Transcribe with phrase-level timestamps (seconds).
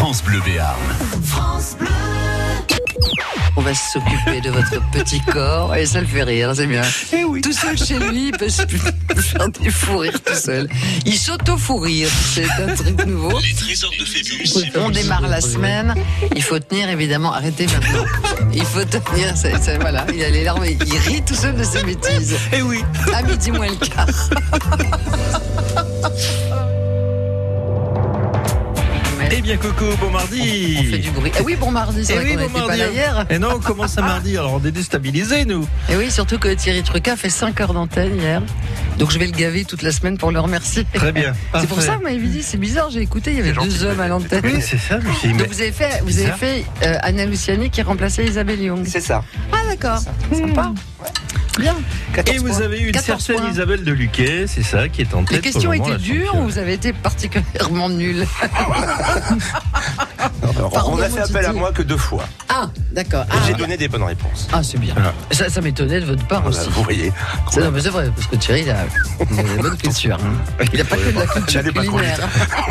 [0.00, 0.80] France Bleu Béarn.
[3.54, 6.80] On va s'occuper de votre petit corps et ça le fait rire, c'est bien.
[7.42, 8.62] Tout seul chez lui, il peut se
[9.20, 10.70] faire des fous rires tout seul.
[11.04, 13.38] Il s'auto-fou rire, c'est un truc nouveau.
[13.40, 14.70] Les trésors de Phébus.
[14.78, 15.94] On démarre la semaine,
[16.34, 18.06] il faut tenir évidemment, arrêtez maintenant.
[18.54, 19.34] Il faut tenir,
[19.82, 22.38] voilà, il a les larmes, il rit tout seul de ses bêtises.
[22.54, 22.82] Eh oui.
[23.14, 24.08] À midi moins le quart.
[29.32, 30.76] Eh bien, Coco, bon mardi.
[30.80, 31.30] On fait du bruit.
[31.38, 32.80] Eh oui, bon mardi, c'est Eh vrai oui, qu'on bon pas mardi.
[32.80, 33.26] là hier.
[33.30, 35.66] Et non, on commence à mardi, alors on est déstabilisés, nous.
[35.88, 38.42] Et oui, surtout que Thierry Trucas a fait 5 heures d'antenne hier.
[38.98, 40.84] Donc je vais le gaver toute la semaine pour le remercier.
[40.92, 41.32] Très bien.
[41.60, 43.84] C'est pour ça que vous m'avez dit, c'est bizarre, j'ai écouté, il y avait deux
[43.84, 44.42] hommes à l'antenne.
[44.44, 47.82] Oui, c'est ça, mais- Donc vous avez fait, vous avez fait euh, Anna Luciani qui
[47.82, 48.84] remplaçait Isabelle Young.
[48.86, 49.24] C'est ça.
[49.52, 50.00] Ah d'accord,
[50.32, 50.72] sympa.
[51.58, 51.76] Bien.
[52.26, 53.52] Et vous avez eu une 14 certaine points.
[53.52, 55.44] Isabelle de Luquet, c'est ça, qui est en tête.
[55.44, 58.26] Les questions étaient la dures ou vous avez été particulièrement Alors,
[60.72, 62.24] Pardon, on a fait appel à moi que deux fois.
[62.48, 63.22] Ah, d'accord.
[63.24, 64.48] Et Ah, j'ai donné des bonnes réponses.
[64.52, 64.92] ah, c'est bien.
[64.94, 65.12] Voilà.
[65.30, 66.68] Ça, ça m'étonnait de votre part Voilà, aussi.
[66.70, 67.12] vous voyez.
[67.50, 68.84] C'est vrai, parce que Thierry, il a
[69.56, 70.16] une bonne culture.
[70.20, 70.64] hein.
[70.72, 72.28] Il n'a pas que de la culture culinaire.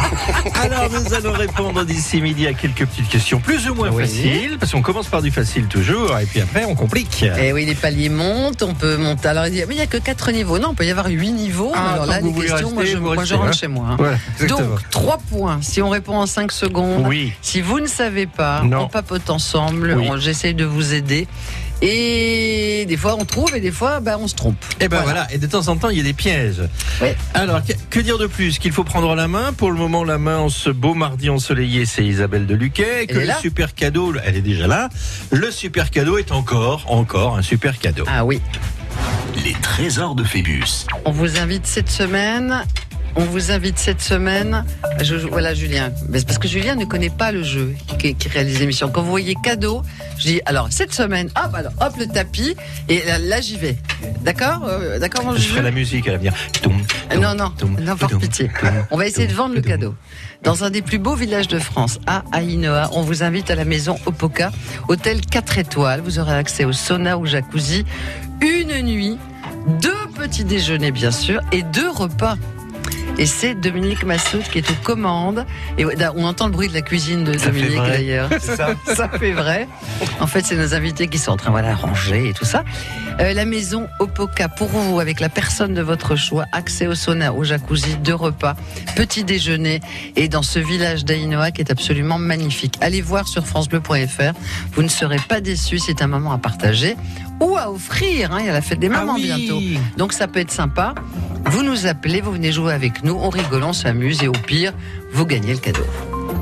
[0.62, 4.04] Alors, nous allons répondre d'ici midi à quelques petites questions plus ou moins Oui.
[4.04, 7.24] faciles, parce qu'on commence par du facile toujours, et puis après, on complique.
[7.40, 9.28] Et oui, les paliers montent, on peut monter.
[9.30, 10.60] Alors il dit, mais il n'y a que 4 niveaux.
[10.60, 11.72] Non, il peut y avoir 8 niveaux.
[11.76, 13.52] Ah, Alors là, les questions, moi, je, moi, rentre hein.
[13.52, 13.88] chez moi.
[13.92, 13.96] hein.
[13.98, 14.18] Voilà.
[14.48, 15.60] Donc, 3 points.
[15.62, 17.34] Si on répond en 5 secondes, Oui.
[17.42, 18.84] Si vous ne savez pas, Non.
[18.84, 20.08] on papote ensemble, Oui.
[20.10, 21.28] on- j'essaye de vous aider.
[21.82, 24.58] Et des fois on trouve et des fois ben, on se trompe.
[24.82, 25.28] Et ben voilà.
[25.32, 26.62] et de temps en temps, il y a des pièges.
[27.02, 27.08] Oui.
[27.34, 29.54] Alors, que, que dire de plus Qu'il faut prendre la main?
[29.54, 33.08] Pour le moment, la main en ce beau mardi ensoleillé, c'est Isabelle de Luquet.
[33.08, 34.90] Que Elle est le là super cadeau, elle est déjà là.
[35.32, 38.04] Le super cadeau est encore, encore un super cadeau.
[38.08, 38.42] Ah oui.
[39.46, 40.86] Les trésors de Phébus.
[41.06, 42.66] On vous invite cette semaine.
[43.16, 44.64] On vous invite cette semaine.
[45.02, 45.92] Je, voilà Julien.
[46.08, 48.90] Mais parce que Julien ne connaît pas le jeu qui, qui réalise l'émission.
[48.90, 49.82] Quand vous voyez cadeau,
[50.18, 52.56] je dis alors cette semaine, hop, alors, hop le tapis
[52.88, 53.78] et là, là, j'y vais.
[54.22, 56.34] D'accord, Euh, d'accord mon Je ferai la musique à l'avenir.
[57.16, 58.50] Non, non, non, par pitié.
[58.92, 59.96] On va essayer de vendre le cadeau.
[60.44, 63.66] Dans un des plus beaux villages de France, à Ainoa, on vous invite à la
[63.66, 64.52] maison Opoka,
[64.88, 66.02] hôtel 4 étoiles.
[66.02, 67.84] Vous aurez accès au sauna, au jacuzzi,
[68.42, 69.18] une nuit,
[69.82, 72.36] deux petits déjeuners bien sûr, et deux repas.
[73.20, 75.46] Et c'est Dominique Massoud qui est aux commandes.
[75.78, 78.30] Et on entend le bruit de la cuisine de Ça Dominique d'ailleurs.
[78.40, 78.70] Ça.
[78.96, 79.68] Ça fait vrai.
[80.22, 82.64] En fait, c'est nos invités qui sont en train voilà, ranger et tout ça.
[83.20, 87.34] Euh, la maison Opoka pour vous, avec la personne de votre choix, accès au sauna,
[87.34, 88.56] au jacuzzi, deux repas,
[88.96, 89.82] petit déjeuner,
[90.16, 92.76] et dans ce village d'Ainoa qui est absolument magnifique.
[92.80, 94.32] Allez voir sur francebleu.fr.
[94.72, 95.80] Vous ne serez pas déçus.
[95.80, 96.96] C'est un moment à partager
[97.40, 98.32] ou à offrir.
[98.34, 98.38] hein.
[98.40, 99.24] Il y a la fête des mamans Ah oui.
[99.24, 99.60] bientôt.
[99.98, 100.94] Donc ça peut être sympa.
[101.46, 104.74] Vous nous appelez, vous venez jouer avec nous, on rigole, on s'amuse et au pire,
[105.14, 105.86] vous gagnez le cadeau.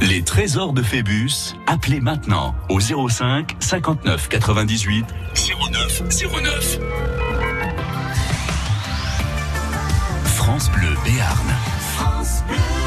[0.02, 1.56] Les trésors de Phébus.
[1.66, 5.06] Appelez maintenant au 05 59 98
[5.72, 6.02] 09
[6.44, 6.80] 09.
[10.26, 11.48] France Bleu Béarn.
[11.98, 12.87] Turn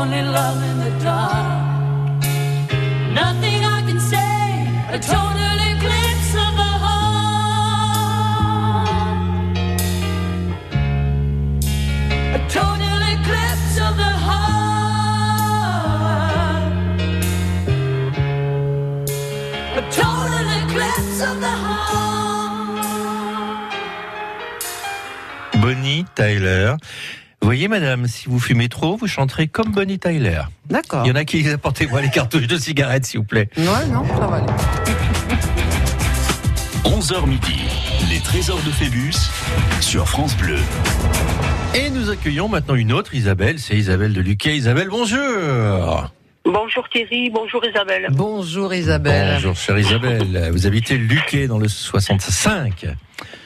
[0.00, 2.24] Only love in the dark.
[3.12, 4.66] Nothing I can say,
[4.96, 7.28] a total eclipse of the heart.
[12.38, 15.42] A total eclipse of the heart.
[19.80, 22.00] A total eclipse of the heart.
[25.60, 26.78] Bonnie Tyler.
[27.42, 30.42] Vous voyez, madame, si vous fumez trop, vous chanterez comme Bonnie Tyler.
[30.68, 31.04] D'accord.
[31.04, 33.48] Il y en a qui apportez-moi les cartouches de cigarettes, s'il vous plaît.
[33.56, 34.46] Ouais, non, ça va aller.
[36.84, 37.56] 11h midi,
[38.10, 39.14] les trésors de Phébus
[39.80, 40.58] sur France Bleu.
[41.74, 44.56] Et nous accueillons maintenant une autre Isabelle, c'est Isabelle de Luquet.
[44.56, 46.10] Isabelle, bonjour.
[46.44, 48.06] Bonjour Thierry, bonjour Isabelle.
[48.12, 49.34] Bonjour Isabelle.
[49.34, 50.48] Bonjour, chère Isabelle.
[50.52, 52.86] Vous habitez Luquet dans le 65.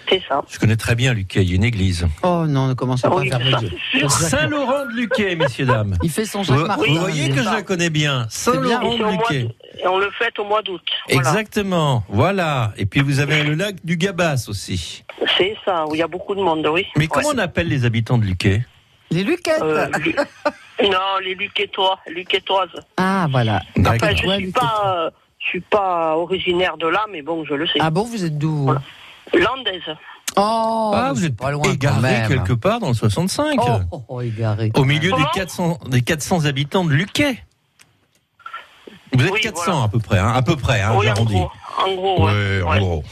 [0.09, 0.43] C'est ça.
[0.49, 2.07] Je connais très bien Luquet, il y a une église.
[2.23, 3.61] Oh non, ne commencez pas Oui, à faire
[3.91, 4.11] sûr.
[4.11, 5.97] Saint-Laurent de Luquet, messieurs, dames.
[6.03, 6.85] Il fait son Jacques Martin.
[6.87, 8.27] vous voyez que je la connais bien.
[8.31, 9.49] Saint-Laurent de Luquet.
[9.83, 10.83] et on le fête au mois d'août.
[11.11, 11.29] Voilà.
[11.31, 12.73] Exactement, voilà.
[12.77, 15.05] Et puis vous avez le lac du Gabas aussi.
[15.37, 16.87] C'est ça, où il y a beaucoup de monde, oui.
[16.97, 18.63] Mais comment on appelle les habitants de Luquet?
[19.11, 19.63] Les Luquettes.
[19.63, 19.89] Euh,
[20.83, 22.69] Non, les Luquetois, Luquetoises.
[22.97, 23.61] Ah, voilà.
[23.79, 27.67] Enfin, je suis pas, euh, je suis pas originaire de là, mais bon, je le
[27.67, 27.79] sais.
[27.81, 28.83] Ah bon, vous êtes d'où Voilà.
[29.33, 29.83] Landaise.
[30.37, 32.29] Oh, Ah, vous êtes pas loin quand égaré même.
[32.29, 33.57] quelque part dans le 65.
[33.59, 34.73] Oh, oh, oh, égaré.
[34.75, 37.39] Au milieu des Comment 400, des 400 habitants de Luquet.
[39.13, 39.83] Vous êtes Oui, 400 voilà.
[39.85, 41.51] à peu près, hein, à peu près, hein, oui, en gros.
[41.87, 42.63] En gros, Ouais, ouais.
[42.65, 43.05] en Ouais, gros.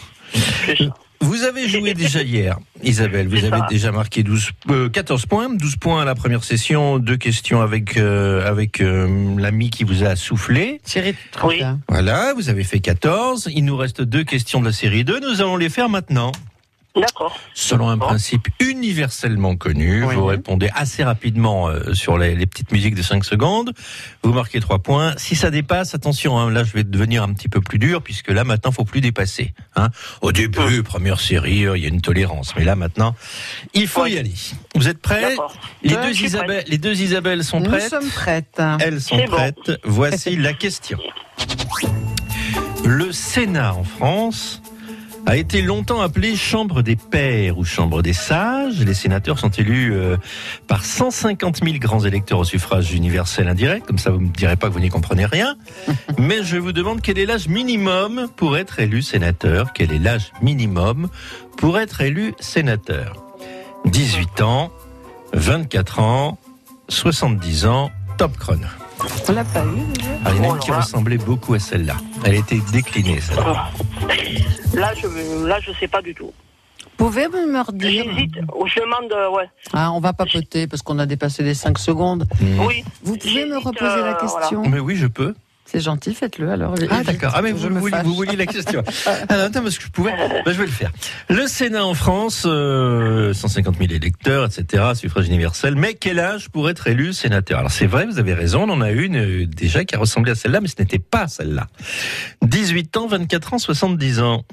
[1.23, 3.29] Vous avez joué déjà hier, Isabelle.
[3.29, 3.67] Vous avez ça.
[3.71, 5.49] déjà marqué 12, euh, 14 points.
[5.55, 10.05] 12 points à la première session, deux questions avec, euh, avec euh, l'ami qui vous
[10.05, 10.81] a soufflé.
[10.85, 11.15] Thierry
[11.45, 11.63] Oui.
[11.89, 13.49] Voilà, vous avez fait 14.
[13.55, 15.21] Il nous reste deux questions de la série 2.
[15.21, 16.33] Nous allons les faire maintenant.
[16.95, 17.39] D'accord.
[17.55, 20.15] Selon un principe universellement connu, Oui.
[20.15, 23.73] vous répondez assez rapidement euh, sur les, les petites musiques de 5 secondes.
[24.23, 25.15] Vous marquez 3 points.
[25.17, 28.29] Si ça dépasse, attention, hein, là je vais devenir un petit peu plus dur puisque
[28.29, 29.55] là maintenant faut plus dépasser.
[29.75, 29.89] Hein.
[30.21, 33.15] Au début, première série, euh, il y a une tolérance, mais là maintenant,
[33.73, 34.35] il faut y aller.
[34.75, 35.23] Vous êtes prêts?
[35.23, 35.55] D'accord.
[35.83, 37.89] les, deux Isabelle, les deux Isabelles sont Nous prêtes?
[37.91, 38.61] sommes prêtes.
[38.81, 39.27] Elles sont bon.
[39.29, 39.73] prêtes.
[39.85, 40.99] Voici la question.
[42.85, 44.61] Le Sénat en France
[45.27, 48.81] a été longtemps appelé Chambre des pairs ou Chambre des sages.
[48.81, 50.17] Les sénateurs sont élus euh,
[50.67, 53.87] par 150 000 grands électeurs au suffrage universel indirect.
[53.87, 55.57] Comme ça, vous ne me direz pas que vous n'y comprenez rien.
[56.19, 59.73] Mais je vous demande quel est l'âge minimum pour être élu sénateur.
[59.73, 61.09] Quel est l'âge minimum
[61.57, 63.25] pour être élu sénateur?
[63.87, 64.73] 18 ans,
[65.35, 66.39] 24 ans,
[66.89, 68.67] 70 ans, top chrono.
[69.29, 71.55] On l'a pas eu déjà Alors, il y en a Oh une qui ressemblait beaucoup
[71.55, 71.97] à celle-là.
[72.25, 73.71] Elle été déclinée, celle-là.
[74.75, 76.33] Là, je là, je sais pas du tout.
[76.97, 78.35] Pouvez-vous me redire J'hésite.
[78.35, 79.49] Je demande, euh, ouais.
[79.73, 82.27] ah, On va papoter parce qu'on a dépassé les 5 secondes.
[82.67, 82.85] Oui.
[83.03, 85.35] Vous pouvez me reposer la euh, question Mais oui, je peux.
[85.73, 86.75] C'est gentil, faites-le alors.
[86.91, 87.33] Ah d'accord.
[87.35, 88.85] Ah mais vous, vous vouliez la question.
[89.31, 90.13] Alors attends, parce que je pouvais.
[90.45, 90.93] Ben, je vais le faire.
[91.31, 95.75] Le Sénat en France, euh, 150 000 électeurs, etc., suffrage universel.
[95.75, 97.59] Mais quel âge pour être élu sénateur?
[97.59, 100.33] Alors c'est vrai, vous avez raison, on en a une euh, déjà qui a ressemblé
[100.33, 101.69] à celle-là, mais ce n'était pas celle-là.
[102.43, 104.45] 18 ans, 24 ans, 70 ans.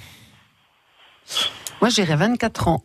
[1.81, 2.83] Moi, j'irai 24 ans.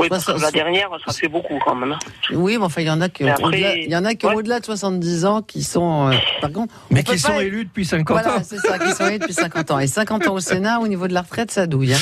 [0.00, 1.92] Oui, parce que la dernière, ça fait beaucoup quand même.
[1.92, 1.98] hein.
[2.32, 4.26] Oui, mais enfin, il y en a qui, après- au-delà- il y en a qui
[4.26, 4.34] Ouais.
[4.34, 6.08] au-delà de 70 ans qui sont.
[6.08, 8.42] euh, par contre, on Mais qui sont être- élus depuis 50 Voilà, ans.
[8.44, 9.78] c'est ça, qui sont élus depuis 50 ans.
[9.78, 11.94] Et 50 ans au Sénat, au niveau de la retraite, ça douille.
[11.94, 11.98] hein.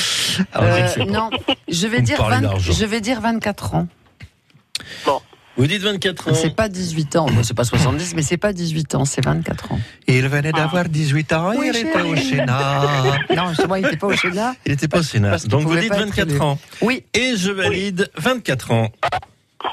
[0.53, 1.29] Ah, Euh, non,
[1.67, 2.71] je vais, dire parlez 20 d'argent.
[2.73, 3.87] je vais dire 24 ans.
[5.59, 6.35] Vous dites 24 ans.
[6.35, 7.27] C'est pas 18 ans.
[7.43, 9.79] C'est pas 70, mais c'est pas 18 ans, c'est 24 ans.
[10.07, 12.15] Il venait d'avoir 18 ans, Oui, il était au.
[12.15, 12.81] Sénat.
[13.35, 14.55] Non, justement, il n'était pas au Sénat.
[14.65, 15.35] Il n'était pas au Sénat.
[15.49, 16.39] Donc vous dites pas être 24 élu.
[16.39, 16.57] ans.
[16.81, 17.03] Oui.
[17.13, 18.89] Et je valide 24 ans.
[19.61, 19.69] Ah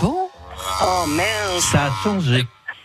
[0.00, 0.16] bon?
[0.82, 1.64] Oh mince.
[1.70, 2.42] Ça a changé.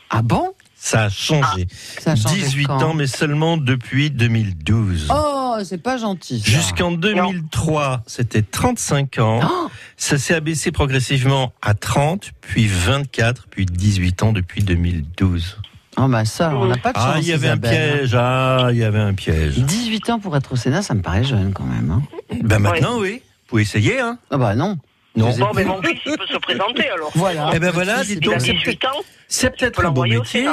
[0.09, 0.51] Ah bon?
[0.75, 1.67] Ça a changé.
[1.99, 2.81] Ça a changé 18 quand?
[2.83, 5.07] ans, mais seulement depuis 2012.
[5.13, 6.41] Oh, c'est pas gentil.
[6.45, 9.39] Jusqu'en 2003, c'était 35 ans.
[9.43, 9.69] Oh,
[10.01, 15.57] Ça s'est abaissé progressivement à 30, puis 24, puis 18 ans depuis 2012.
[15.97, 17.05] oh, bah ça, on n'a pas de chance.
[17.15, 17.97] Ah, il y avait un Isabelle.
[17.97, 18.15] piège.
[18.15, 19.57] Ah, il y avait un piège.
[19.59, 21.91] 18 ans pour être au Sénat, ça me paraît jeune quand même.
[21.91, 22.01] hein.
[22.43, 23.15] Ben maintenant, oui.
[23.21, 24.77] Vous pouvez essayer, hein Ah bah non.
[25.17, 25.35] Non.
[25.37, 25.65] Bon, mais plus.
[25.71, 27.11] mon fils, il peut se présenter alors.
[27.15, 27.49] Voilà.
[27.53, 28.89] Eh ben voilà, dites donc, c'est 18 ans.
[29.27, 30.47] C'est Tu peut-être un beau métier.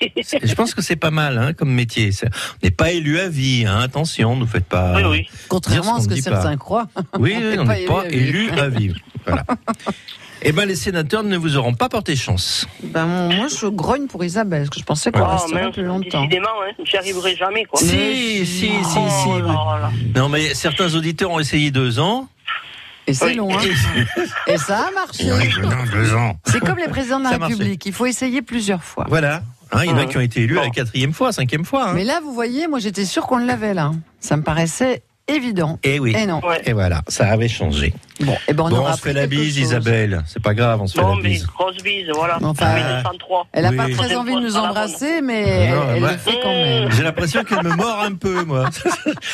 [0.00, 2.10] Je pense que c'est pas mal hein, comme métier.
[2.24, 2.28] On
[2.64, 3.78] n'est pas élu à vie, hein.
[3.80, 4.94] attention, ne faites pas.
[4.96, 5.28] Oui, oui.
[5.48, 6.56] Contrairement à Dire ce que certains pas.
[6.56, 6.88] croient.
[7.18, 8.90] Oui, On n'est pas élu à vie.
[8.90, 8.94] à.
[9.26, 9.44] Voilà.
[10.42, 12.66] Eh ben, les sénateurs ne vous auront pas porté chance.
[12.82, 16.22] Ben, moi, je grogne pour Isabelle, parce que je pensais qu'on Oh resterait plus longtemps.
[16.22, 17.78] décidément, hein, j'y arriverai jamais quoi.
[17.78, 19.28] Si, si, si, si.
[19.28, 19.90] Oh là.
[20.16, 22.26] Non, mais certains auditeurs ont essayé deux ans.
[23.06, 23.34] Et c'est Oui.
[23.34, 23.60] long, hein.
[24.46, 25.24] Et ça a marché.
[25.92, 26.36] deux ans.
[26.46, 27.30] C'est comme les présidents de la.
[27.36, 27.84] République.
[27.84, 29.04] Il faut essayer plusieurs fois.
[29.10, 29.42] Voilà.
[29.72, 30.08] Hein, il y en a Ouais.
[30.08, 31.90] qui ont été élus à la quatrième fois, cinquième fois.
[31.90, 31.92] Hein.
[31.94, 33.92] Mais là, vous voyez, moi, j'étais sûre qu'on l'avait là.
[34.18, 35.02] Ça me paraissait
[35.34, 35.78] évident.
[35.82, 36.14] Et oui.
[36.16, 36.40] Et non.
[36.46, 36.60] Ouais.
[36.64, 37.92] Et voilà, ça avait changé.
[38.20, 39.58] Bon, et ben, on bon, aura on se fait la bise, chose.
[39.58, 40.22] Isabelle.
[40.26, 41.46] C'est pas grave, on se fait Bon, la mais bise.
[41.46, 42.36] grosse bise, voilà.
[42.42, 43.46] Enfin, 1903.
[43.52, 43.76] Elle n'a Oui.
[43.76, 46.12] pas très envie de nous la embrasser, mais elle, Non, elle ouais.
[46.12, 46.90] le fait quand même.
[46.92, 48.66] J'ai l'impression qu'elle me mord un peu, moi.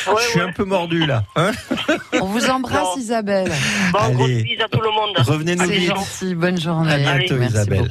[0.07, 0.47] Ouais, Je suis ouais.
[0.49, 1.25] un peu mordu, là.
[1.35, 1.51] Hein
[2.21, 2.97] On vous embrasse.
[2.97, 3.51] Isabelle.
[3.93, 5.17] Bon, grosse bise à tout le monde.
[5.27, 5.89] Revenez-nous C'est vite.
[5.89, 6.35] gentil.
[6.37, 6.93] Bonne journée.
[6.93, 7.91] À bientôt, Isabelle.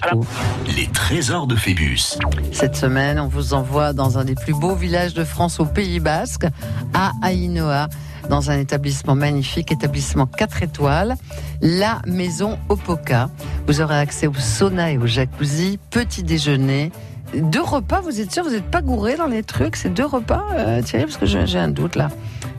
[0.77, 2.17] Les trésors de Phébus.
[2.53, 5.99] Cette semaine, on vous envoie dans un des plus beaux villages de France au Pays
[5.99, 6.45] Basque,
[6.93, 7.87] à Ainoa,
[8.29, 11.15] dans un établissement magnifique, établissement 4 étoiles,
[11.61, 13.29] la maison Opoka.
[13.67, 16.91] Vous aurez accès au sauna et au jacuzzi, petit déjeuner.
[17.33, 20.43] Deux repas, vous êtes sûr, vous n'êtes pas gouré dans les trucs C'est deux repas,
[20.53, 22.09] euh, Thierry, parce que j'ai un doute là.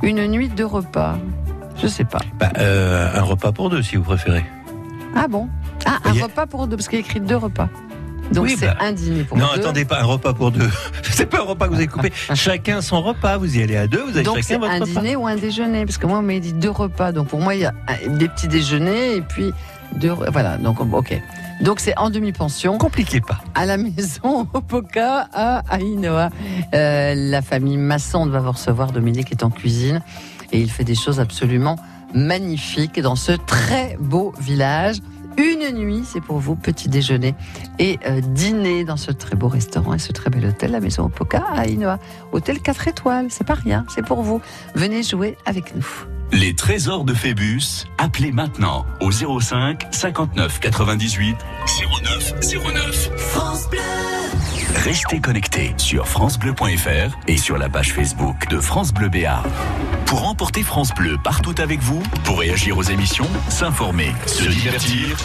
[0.02, 1.16] Une nuit, deux repas.
[1.78, 2.20] Je sais pas.
[2.38, 4.44] Bah, euh, un repas pour deux, si vous préférez.
[5.14, 5.48] Ah bon?
[5.84, 7.68] Ah, un repas pour deux, parce qu'il écrit deux repas.
[8.32, 9.60] Donc Oui, c'est bah, un dîner pour non, deux.
[9.60, 10.68] attendez pas, un repas pour deux.
[11.04, 12.12] C'est pas un repas que vous avez coupé.
[12.34, 13.36] Chacun son repas.
[13.38, 14.86] Vous y allez à deux, vous avez Donc chacun votre un repas.
[14.86, 17.12] dîner ou un déjeuner Parce que moi, on m'a dit deux repas.
[17.12, 17.72] Donc pour moi, il y a
[18.08, 19.52] des petits déjeuners et puis
[19.96, 20.10] deux.
[20.12, 21.20] Voilà, donc ok.
[21.62, 23.38] Donc c'est en demi-pension Compliquez pas.
[23.54, 26.28] à la maison Opoka à Ainoa.
[26.74, 28.92] Euh, la famille Masson va vous recevoir.
[28.92, 30.02] Dominique est en cuisine
[30.52, 31.76] et il fait des choses absolument
[32.12, 34.96] magnifiques dans ce très beau village.
[35.38, 37.34] Une nuit, c'est pour vous, petit déjeuner
[37.78, 41.04] et euh, dîner dans ce très beau restaurant et ce très bel hôtel, la maison
[41.04, 41.98] Opoka à Ainoa.
[42.32, 44.40] Hôtel 4 étoiles, c'est pas rien, c'est pour vous.
[44.74, 45.86] Venez jouer avec nous.
[46.32, 47.86] Les trésors de Phébus.
[47.98, 51.36] Appelez maintenant au 05 59 98
[52.02, 52.34] 09
[52.74, 53.10] 09.
[53.16, 53.68] France.
[54.86, 59.44] Restez connectés sur FranceBleu.fr et sur la page Facebook de France Bleu Béarn.
[60.04, 65.16] Pour remporter France Bleu partout avec vous, pour réagir aux émissions, s'informer, se divertir.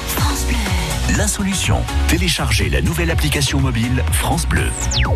[1.16, 1.78] La solution.
[2.08, 4.66] Téléchargez la nouvelle application mobile France Bleu.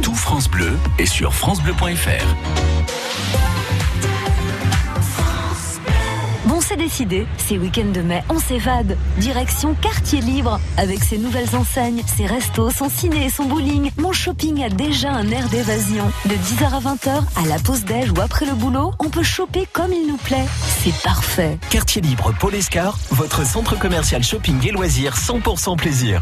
[0.04, 2.36] Tout France Bleu est sur francebleu.fr.
[6.86, 7.26] décidé.
[7.38, 8.96] Ces week-ends de mai, on s'évade.
[9.18, 10.60] Direction Quartier Libre.
[10.78, 15.12] Avec ses nouvelles enseignes, ses restos, son ciné et son bowling, mon shopping a déjà
[15.12, 16.06] un air d'évasion.
[16.26, 19.68] De 10h à 20h, à la pause déj ou après le boulot, on peut choper
[19.74, 20.46] comme il nous plaît.
[20.84, 21.58] C'est parfait.
[21.72, 26.22] Quartier libre Paul Escar, votre centre commercial shopping et loisirs 100% plaisir.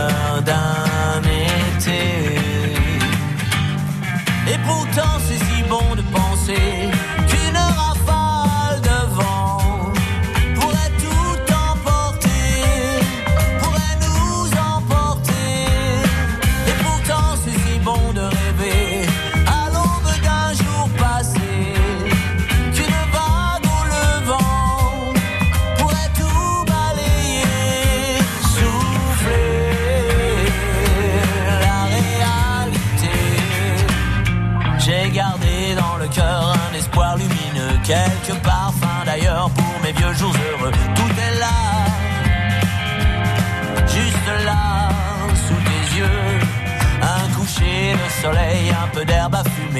[0.41, 0.80] d'un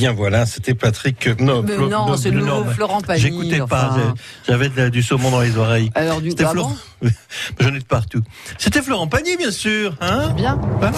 [0.00, 1.26] Bien voilà, c'était Patrick.
[1.26, 1.34] Mais
[1.74, 4.14] Flo- non, c'est le nouveau Florent Pagny, J'écoutais pas, enfin.
[4.48, 5.90] j'avais du saumon dans les oreilles.
[5.94, 6.74] Alors, du C'était ah Florent.
[7.60, 8.22] J'en ai de partout.
[8.56, 9.94] C'était Florent Pagny, bien sûr.
[10.00, 10.58] Hein Bien.
[10.78, 10.96] Voilà.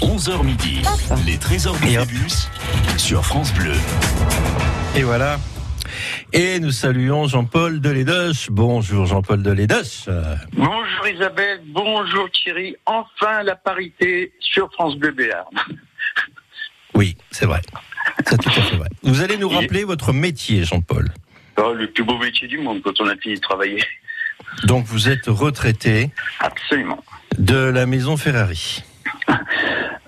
[0.00, 0.82] 11h midi.
[1.24, 1.80] Les trésors hop.
[1.82, 2.48] Phébus
[2.96, 3.74] sur France Bleu.
[4.96, 5.38] Et voilà.
[6.32, 8.48] Et nous saluons Jean-Paul Deledoche.
[8.50, 10.06] Bonjour Jean-Paul Deledoche.
[10.08, 12.74] Euh, Bonjour Isabelle, bonjour Thierry.
[12.86, 15.44] Enfin la parité sur France Bleu Béarn.
[16.94, 17.60] Oui, c'est vrai.
[18.26, 18.88] C'est tout à fait vrai.
[19.02, 21.08] Vous allez nous rappeler votre métier, Jean-Paul.
[21.58, 23.82] Oh, le plus beau métier du monde quand on a fini de travailler.
[24.64, 27.02] Donc vous êtes retraité Absolument.
[27.38, 28.82] de la maison Ferrari.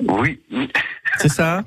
[0.01, 0.40] Oui.
[1.18, 1.62] C'est ça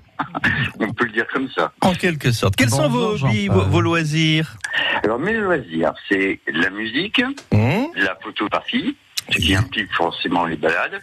[0.79, 1.71] On peut le dire comme ça.
[1.81, 2.55] En quelque sorte.
[2.55, 3.63] Quels sont vos Bonjour, hobbies, Jean-Paul.
[3.63, 4.57] vos, vos loisirs
[5.03, 8.95] Alors, mes loisirs, c'est la musique, Hum la photographie,
[9.31, 11.01] ce qui implique forcément les balades,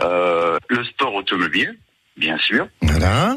[0.00, 1.76] euh, le sport automobile,
[2.18, 3.36] bien sûr, Voilà.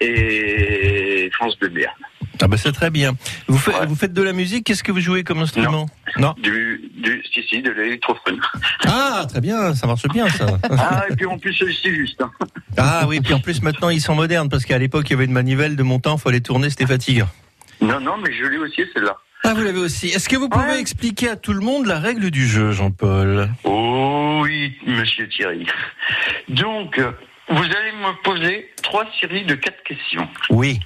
[0.00, 1.94] et, France Bleu Béarn.
[2.42, 3.12] Ah bah c'est très bien.
[3.48, 3.86] Vous, faites- Ouais.
[3.86, 5.86] vous faites de la musique, qu'est-ce que vous jouez comme instrument?
[6.18, 6.34] Non.
[6.42, 8.38] Du, du, si, si, de l'électrophone.
[8.86, 10.46] Ah, très bien, ça marche bien ça.
[10.70, 12.20] Ah, et puis en plus, c'est juste.
[12.20, 12.30] hein.
[12.76, 15.24] Ah oui, puis en plus maintenant ils sont modernes parce qu'à l'époque il y avait
[15.24, 17.28] une manivelle de montant, il fallait tourner, c'était fatigant.
[17.80, 19.16] Non, non, mais je l'ai aussi, celle-là.
[19.44, 20.08] Ah, vous l'avez aussi.
[20.08, 20.80] Est-ce que vous pouvez Ouais.
[20.80, 23.48] expliquer à tout le monde la règle du jeu, Jean-Paul?
[23.64, 25.66] Oh oui, monsieur Thierry.
[26.48, 27.00] Donc,
[27.48, 30.28] vous allez me poser trois séries de quatre questions.
[30.50, 30.80] Oui,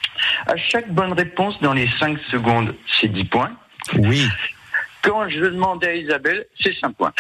[0.46, 3.53] À chaque bonne réponse dans les cinq secondes, c'est 10 points.
[3.94, 4.27] oui.
[5.03, 7.12] Quand je demande à Isabelle, c'est 5 points.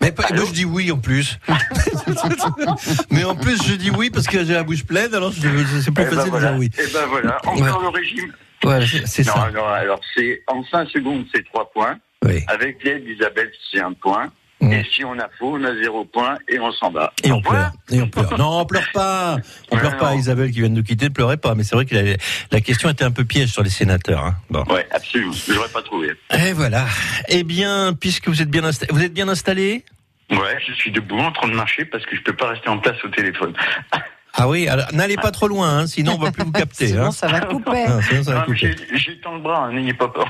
[0.00, 1.38] Mais pas- moi je dis oui en plus.
[3.10, 5.66] Mais en plus je dis oui parce que j'ai la bouche pleine, alors c'est plus
[5.88, 6.52] Eh ben facile voilà.
[6.52, 6.70] de dire oui.
[6.78, 8.32] Eh ben voilà, encore le régime.
[8.64, 9.50] Ouais, c'est ça.
[9.54, 11.98] non, alors c'est en 5 secondes, c'est 3 points.
[12.24, 12.42] Oui.
[12.48, 14.32] Avec l'aide d'Isabelle, c'est 1 point.
[14.70, 14.72] Mm.
[14.74, 17.12] Et si on a faux, on a 0 point et on s'en bat.
[17.24, 17.72] Et on pleure.
[17.90, 18.38] Et on pleure.
[18.38, 19.36] Non, on pleure pas.
[19.70, 20.14] On pleure pas.
[20.14, 21.54] Isabelle qui vient de nous quitter, ne pleurez pas.
[21.54, 22.16] Mais c'est vrai que la,
[22.50, 24.24] la question était un peu piège sur les sénateurs.
[24.24, 24.34] Hein.
[24.50, 24.64] Bon.
[24.64, 25.32] Ouais, absolument.
[25.48, 26.12] J'aurais pas trouvé.
[26.30, 26.86] Et voilà.
[27.28, 29.84] Eh bien, puisque vous êtes bien installé, vous êtes bien installé?
[30.30, 32.78] Ouais, je suis debout en train de marcher parce que je peux pas rester en
[32.78, 33.52] place au téléphone.
[34.34, 34.68] Ah oui.
[34.68, 36.86] Alors n'allez pas trop loin, hein, sinon on va plus vous capter.
[36.88, 37.10] Sinon, Hein.
[37.10, 37.84] ça va couper.
[37.86, 38.76] Ah, sinon, ça va Non, couper.
[38.94, 40.26] j'ai tant le bras, hein, n'ayez pas peur.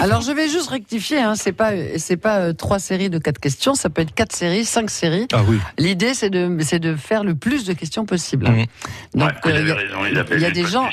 [0.00, 3.38] Alors je vais juste rectifier, hein, c'est pas c'est pas euh, trois séries de quatre
[3.38, 5.26] questions, ça peut être quatre séries, cinq séries.
[5.32, 5.58] Ah oui.
[5.78, 8.48] L'idée c'est de c'est de faire le plus de questions possible.
[8.48, 8.66] Mhm.
[9.14, 10.38] Donc Ouais, vous euh, avez il y a- raison, Isabelle.
[10.38, 10.88] il y a Une des gens-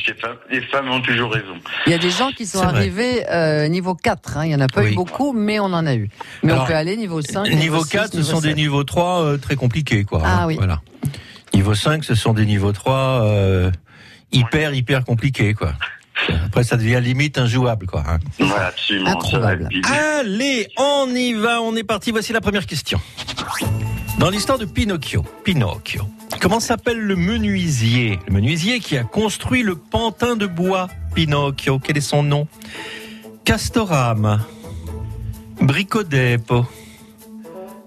[0.51, 1.55] Les femmes, ont toujours raison.
[1.87, 4.45] il y a des gens qui sont arrivés euh, niveau 4, hein.
[4.45, 4.91] il y en a pas Oui.
[4.91, 6.09] eu beaucoup mais on en a eu.
[6.43, 8.57] Mais Alors, on peut aller niveau 5, Niveau 6, 4, ce niveau sont des 7.
[8.57, 10.21] niveaux 3 euh, très compliqués, quoi.
[10.23, 10.47] Ah hein.
[10.47, 10.55] oui.
[10.57, 10.81] Voilà.
[11.53, 13.71] Niveau 5, ce sont des niveaux 3 euh,
[14.31, 15.73] hyper, hyper compliqués, quoi.
[16.45, 18.03] Après, ça devient limite injouable, quoi.
[18.07, 18.17] hein.
[18.39, 19.11] Voilà, absolument.
[20.19, 22.11] Allez, on y va, on est parti.
[22.11, 22.99] Voici la première question.
[24.19, 26.07] Dans l'histoire de Pinocchio, Pinocchio,
[26.39, 30.87] comment s'appelle le menuisier Le menuisier qui a construit le pantin de bois?
[31.13, 31.79] Pinocchio.
[31.79, 32.47] Quel est son nom?
[33.43, 34.39] Castorama,
[35.61, 36.65] Bricodepo,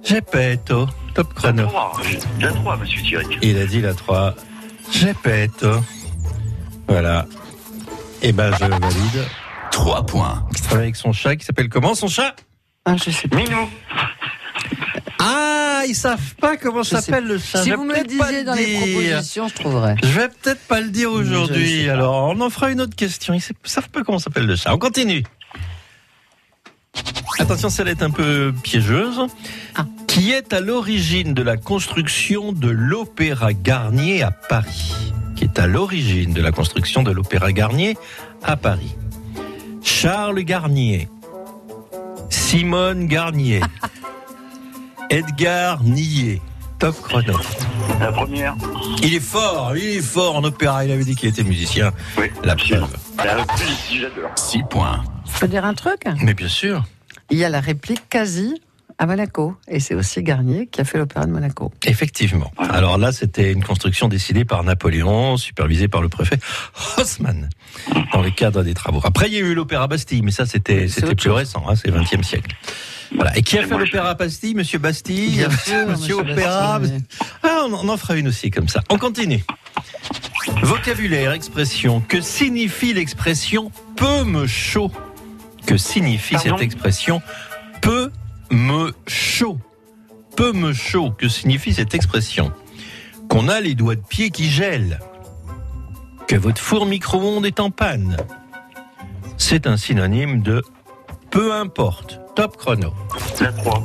[0.07, 1.67] Geppetto, top La chrono.
[1.67, 1.93] 3,
[2.41, 3.39] la 3, monsieur Thierry.
[3.43, 4.35] Il a dit la 3.
[4.93, 5.83] Geppetto.
[6.87, 7.27] Voilà.
[8.23, 9.27] Eh ben, je valide.
[9.73, 10.47] 3 points.
[10.55, 12.37] Il travaille avec son chat qui s'appelle comment son chat?
[12.85, 13.37] Ah, je sais pas.
[13.37, 13.69] Minou.
[15.19, 17.59] Ah, ils savent pas comment s'appelle le chat.
[17.59, 18.79] Si Je vais vous me le peut-être pas disiez le dans les dire.
[18.81, 19.97] propositions, je trouverais.
[20.03, 21.91] Je vais peut-être pas le dire aujourd'hui.
[21.91, 23.35] Alors, on en fera une autre question.
[23.35, 24.73] Ils ne savent pas comment s'appelle le chat.
[24.73, 25.25] On continue.
[27.39, 29.21] Attention, celle est un peu piégeuse.
[29.75, 29.85] Ah.
[30.07, 35.13] Qui est à l'origine de la construction de l'Opéra Garnier à Paris?
[35.35, 37.97] Qui est à l'origine de la construction de l'Opéra Garnier
[38.43, 38.95] à Paris
[39.83, 41.09] Charles Garnier,
[42.31, 43.61] Simone Garnier,
[45.11, 46.41] Edgar Nier.
[46.79, 47.39] Top chrono.
[48.01, 48.55] La première.
[49.03, 50.85] Il est fort, il est fort en opéra.
[50.85, 51.93] Il avait dit qu'il était musicien.
[52.19, 52.89] Oui, La preuve.
[53.25, 54.31] La plus, j'adore.
[54.35, 55.03] 6 points.
[55.33, 56.03] Je peux dire un truc?
[56.23, 56.85] Mais bien sûr.
[57.31, 58.61] Il y a la réplique quasi
[58.99, 59.55] à Monaco.
[59.69, 61.71] Et c'est aussi Garnier qui a fait l'opéra de Monaco.
[61.85, 62.51] Effectivement.
[62.59, 66.39] Alors là, c'était une construction décidée par Napoléon, supervisée par le préfet
[66.97, 67.51] Haussmann,
[68.13, 69.01] dans le cadre des travaux.
[69.05, 71.37] Après, il y a eu l'Opéra Bastille, mais ça, c'était plus chose.
[71.37, 72.57] récent, hein, c'est 20e siècle.
[73.15, 73.37] Voilà.
[73.37, 77.03] Et qui a fait l'Opéra Bastille Monsieur Bastille Bien sûr, Monsieur monsieur Opéra Bastille.
[77.43, 78.83] Ah, on en- on en fera une aussi comme ça.
[78.91, 79.45] On continue.
[80.63, 82.01] Vocabulaire, expression.
[82.01, 84.91] Que signifie l'expression peu me chaud
[85.67, 87.23] Que signifie Pardon cette expression
[87.83, 88.11] peu
[88.51, 89.59] me chaud
[90.37, 91.11] Peu me chaud.
[91.11, 92.53] Que signifie cette expression
[93.29, 95.01] Qu'on a les doigts de pied qui gèlent.
[96.29, 98.17] Que votre four micro-ondes est en panne.
[99.37, 100.63] C'est un synonyme de
[101.31, 102.21] peu importe.
[102.35, 102.93] Top chrono.
[103.41, 103.83] La 3.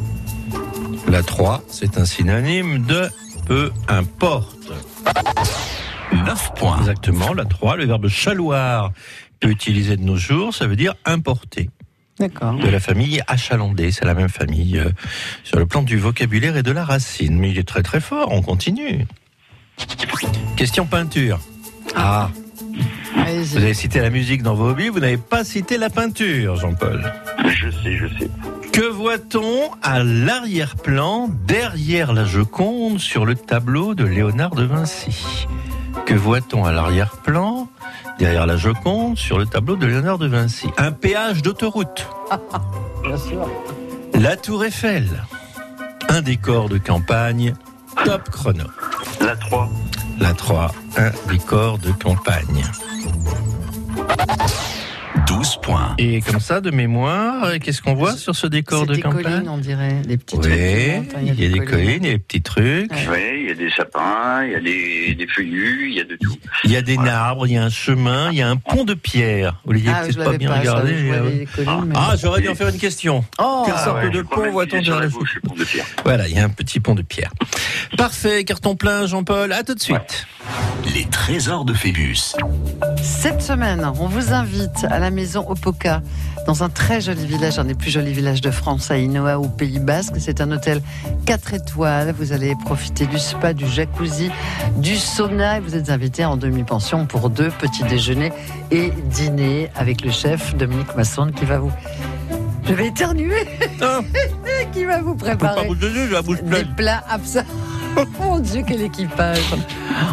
[1.07, 3.09] La 3, c'est un synonyme de
[3.45, 4.71] peu importe.
[6.13, 6.79] 9 points.
[6.79, 8.91] Exactement, la 3, le verbe chaloir,
[9.49, 11.69] utilisé de nos jours, ça veut dire importer.
[12.19, 12.55] D'accord.
[12.55, 14.89] De la famille achalandée, c'est la même famille euh,
[15.43, 17.37] sur le plan du vocabulaire et de la racine.
[17.39, 19.07] Mais il est très très fort, on continue.
[20.55, 21.39] Question peinture.
[21.95, 22.29] Ah,
[23.15, 27.11] vous avez cité la musique dans vos hobbies, vous n'avez pas cité la peinture, Jean-Paul.
[27.47, 28.29] Je sais, je sais.
[28.71, 35.47] Que voit-on à l'arrière-plan, derrière la Joconde, sur le tableau de Léonard de Vinci?
[36.05, 37.67] Que voit-on à l'arrière-plan,
[38.21, 42.07] derrière la Joconde, sur le tableau de Léonard de Vinci Un péage d'autoroute,
[43.03, 43.49] Bien sûr.
[44.13, 45.07] la tour Eiffel,
[46.07, 47.55] un décor de campagne,
[48.05, 48.65] top chrono.
[49.21, 49.69] La 3.
[50.19, 52.63] La 3, un décor de campagne.
[55.27, 55.95] 12 points.
[55.97, 59.01] Et comme ça, de mémoire, euh, qu'est-ce qu'on voit sur ce décor C'est de des
[59.01, 60.51] campagne collines, on dirait, des petits trucs.
[60.51, 62.91] Oui, hein, il y a des collines, il y a des petits trucs.
[62.91, 66.03] Oui, il y a des sapins, il y a des, des feuillus, il y a
[66.03, 66.35] de tout.
[66.63, 68.83] Il y a des arbres, il y a un chemin, il y a un pont
[68.83, 69.59] de pierre.
[69.65, 70.93] Vous l'avez Ah, peut-être pas bien pas, regardé.
[71.11, 73.23] euh, collines, Ah, j'aurais dû en faire une question.
[73.39, 75.85] Oh, Quelle sorte ouais, de pont voit-on dans la pont de pierre.
[76.03, 77.31] Voilà, il y a un petit pont de pierre.
[77.97, 79.51] Parfait, carton plein, Jean-Paul.
[79.51, 80.25] À tout de suite.
[80.95, 82.33] Les trésors de Phébus.
[83.01, 86.01] Cette semaine, on vous invite à la maison Opoka,
[86.47, 89.47] dans un très joli village, un des plus jolis villages de France, à Inoa, au
[89.47, 90.15] Pays Basque.
[90.19, 90.81] C'est un hôtel
[91.25, 92.13] 4 étoiles.
[92.17, 94.31] Vous allez profiter du spa, du jacuzzi,
[94.77, 95.57] du sauna.
[95.57, 98.33] Et vous êtes invité en demi-pension pour deux petits déjeuners
[98.71, 101.71] et dîner avec le chef Dominique Masson qui va vous.
[102.65, 103.47] Je vais éternuer.
[103.81, 103.99] Ah.
[104.73, 106.75] qui va vous pas préparer les yeux, j'ai la bouche des pleine.
[106.75, 107.41] plats absents.
[108.19, 109.53] Mon Dieu, quel équipage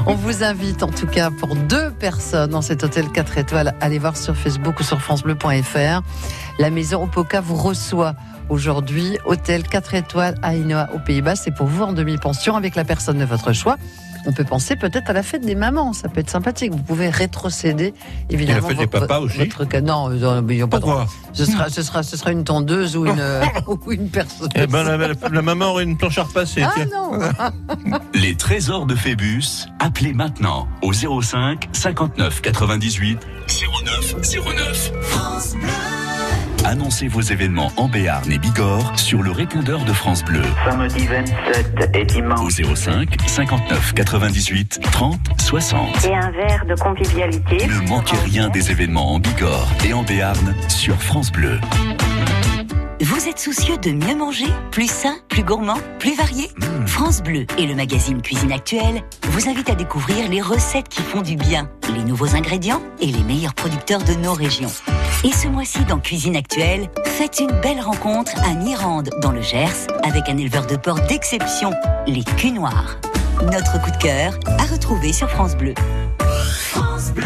[0.07, 3.75] On vous invite en tout cas pour deux personnes dans cet hôtel 4 étoiles.
[3.81, 6.03] Allez voir sur Facebook ou sur francebleu.fr.
[6.59, 8.15] La maison Opoka vous reçoit
[8.49, 9.19] aujourd'hui.
[9.25, 11.37] Hôtel 4 étoiles à Inoa aux Pays-Bas.
[11.37, 13.77] C'est pour vous en demi-pension avec la personne de votre choix.
[14.27, 16.73] On peut penser peut-être à la fête des mamans, ça peut être sympathique.
[16.73, 17.95] Vous pouvez rétrocéder
[18.31, 18.69] évidemment.
[18.69, 19.79] fête des papas aussi Votre.
[19.81, 22.97] Non, euh, mais ils ont pas Pourquoi ce sera, ce sera, ce sera une tondeuse
[22.97, 24.49] ou une, euh, ou une personne.
[24.55, 26.63] Eh ben, la, la- la maman aurait une planche à repasser.
[26.63, 26.87] ah tiens.
[26.93, 29.67] non Les trésors de Phébus.
[29.79, 33.19] Appelez maintenant au 05 59 98
[33.85, 34.93] 09 09.
[35.03, 35.98] France Bleu.
[36.69, 41.97] Annoncez vos événements en Béarn et Bigorre sur le répondeur de France Bleu Samedi 27
[41.97, 42.61] et dimanche.
[42.61, 46.05] au 05 59 98 30 60.
[46.05, 47.67] Et un verre de convivialité.
[47.67, 51.59] Ne manquez rien des événements en Bigorre et en Béarn sur France Bleu.
[53.01, 56.51] Vous êtes soucieux de mieux manger Plus sain, plus gourmand, plus varié
[56.87, 61.21] France Bleu et le magazine Cuisine Actuelle vous invitent à découvrir les recettes qui font
[61.21, 64.73] du bien, les nouveaux ingrédients et les meilleurs producteurs de nos régions.
[65.23, 69.87] Et ce mois-ci dans Cuisine Actuelle, faites une belle rencontre à Mirande, dans le Gers,
[70.03, 71.71] avec un éleveur de porc d'exception,
[72.09, 72.99] les culs noirs.
[73.43, 75.75] Notre coup de cœur à retrouver sur France Bleu.
[76.19, 77.25] France Bleu.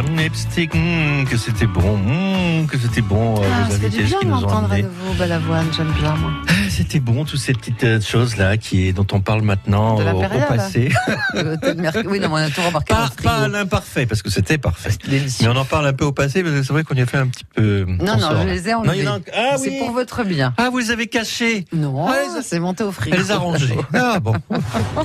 [0.00, 4.18] Hmm, que c'était bon, hmm, que c'était bon, euh, Ah, vos invités, du ce bien
[4.20, 4.82] qu'ils nous ont d'entendre à amené.
[4.82, 6.30] nouveau Balavoine, j'aime bien moi.
[6.48, 10.22] Ah, C'était bon, toutes ces petites euh, choses-là qui, dont on parle maintenant De au,
[10.48, 10.90] passé.
[11.76, 12.94] Mercure- Oui, non, on a tout remarqué.
[12.94, 14.90] Pas, pas à l'imparfait, parce que c'était parfait.
[15.10, 17.06] Mais on en parle un peu au passé, parce que c'est vrai qu'on y a
[17.06, 17.84] fait un petit peu.
[17.86, 18.54] Non, on non, sort, je là.
[18.54, 19.06] les ai enlevés.
[19.08, 19.78] en Ah C'est oui.
[19.78, 20.54] pour votre bien.
[20.56, 23.16] Ah, vous les avez cachés Non, Ah, les a- c'est monté au frigo.
[23.16, 23.76] Elle les a rangés.
[23.94, 24.34] Ah bon.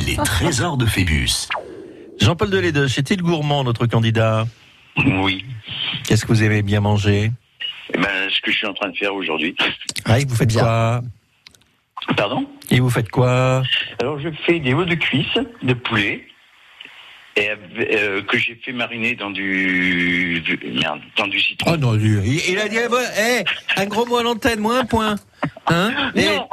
[0.06, 1.48] Les trésors de Phébus.
[2.20, 4.48] Jean-Paul Delédoche, est-il gourmand, notre candidat
[5.06, 5.46] Oui.
[6.04, 7.32] Qu'est-ce que vous aimez bien manger?
[7.94, 9.56] Eh ben, ce que je suis en train de faire aujourd'hui.
[10.06, 11.02] Ah, et vous faites quoi?
[12.16, 12.48] Pardon?
[12.70, 13.64] Et vous faites quoi?
[14.00, 16.24] Alors, je fais des hauts de cuisse de poulet.
[17.36, 20.42] Et, euh, que j'ai fait mariner dans du
[20.82, 21.74] merde, dans du citron.
[21.74, 22.88] Oh non, lui, il, il a dit, eh,
[23.20, 25.16] eh, un gros mot à l'antenne, moi un point.
[25.68, 26.12] Hein?
[26.16, 26.50] Non.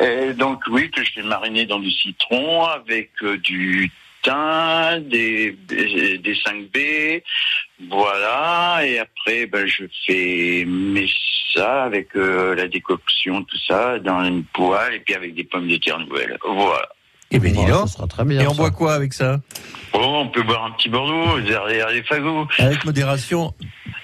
[0.00, 3.90] Et donc oui, que je fais mariner dans du citron avec euh, du
[5.00, 7.22] des, des, des 5B,
[7.90, 8.80] voilà.
[8.84, 11.06] Et après, ben, je fais mes
[11.54, 15.68] ça avec euh, la décoction, tout ça, dans une poêle et puis avec des pommes
[15.68, 16.38] de terre nouvelles.
[16.44, 16.88] Voilà.
[17.30, 17.88] Eh ben, dis donc.
[17.88, 18.40] sera très bien.
[18.40, 18.56] Et on ça.
[18.56, 19.40] boit quoi avec ça?
[19.94, 22.46] Oh, on peut boire un petit Bordeaux derrière les fagots.
[22.58, 23.54] Avec modération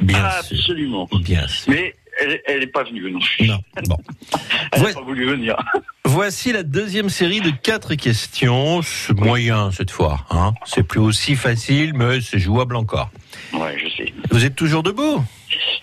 [0.00, 0.56] Bien sûr.
[0.58, 1.08] Absolument.
[1.22, 1.72] Bien sûr.
[1.72, 3.20] Mais elle, elle est pas venue non.
[3.40, 3.96] Non, bon.
[4.72, 5.56] Elle n'a pas voulu venir.
[6.04, 8.80] Voici la deuxième série de quatre questions.
[8.82, 10.20] C'est moyen cette fois.
[10.30, 10.52] Hein.
[10.64, 13.10] C'est plus aussi facile, mais c'est jouable encore.
[13.54, 14.12] Ouais, je sais.
[14.30, 15.22] Vous êtes toujours debout?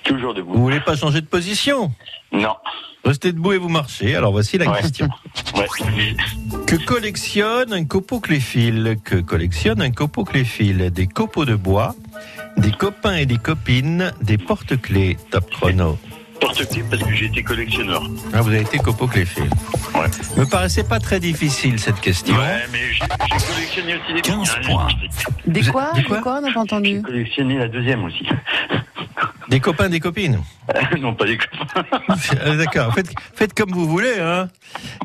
[0.04, 0.54] Toujours Vous debout.
[0.58, 1.92] voulez pas changer de position?
[2.32, 2.56] Non.
[3.04, 4.16] Restez debout et vous marchez.
[4.16, 4.82] Alors voici la Ouais.
[4.82, 5.08] question.
[5.56, 6.16] Ouais.
[6.68, 11.96] Que collectionne un copeau cléphile Que collectionne un copeau cléphile Des copeaux de bois,
[12.58, 15.18] des copains et des copines, des porte-clés.
[15.32, 15.98] Top chrono.
[16.40, 18.04] Porte-clés parce que j'ai été collectionneur.
[18.34, 19.50] Ah, vous avez été cléphile.
[19.94, 20.08] Ouais.
[20.38, 22.36] Me paraissait pas très difficile cette question.
[22.36, 24.88] Ouais, mais j'ai j'ai collectionné aussi des 15 bouquins, points.
[25.46, 27.02] j'ai- Des quoi des quoi Des quoi On n'a pas J'ai entendu.
[27.02, 28.26] collectionné la deuxième aussi.
[29.50, 30.40] Des copains, des copines.
[31.00, 31.86] non, pas des copains.
[32.10, 34.20] Ah, D'accord, faites, faites comme vous voulez.
[34.20, 34.48] Hein.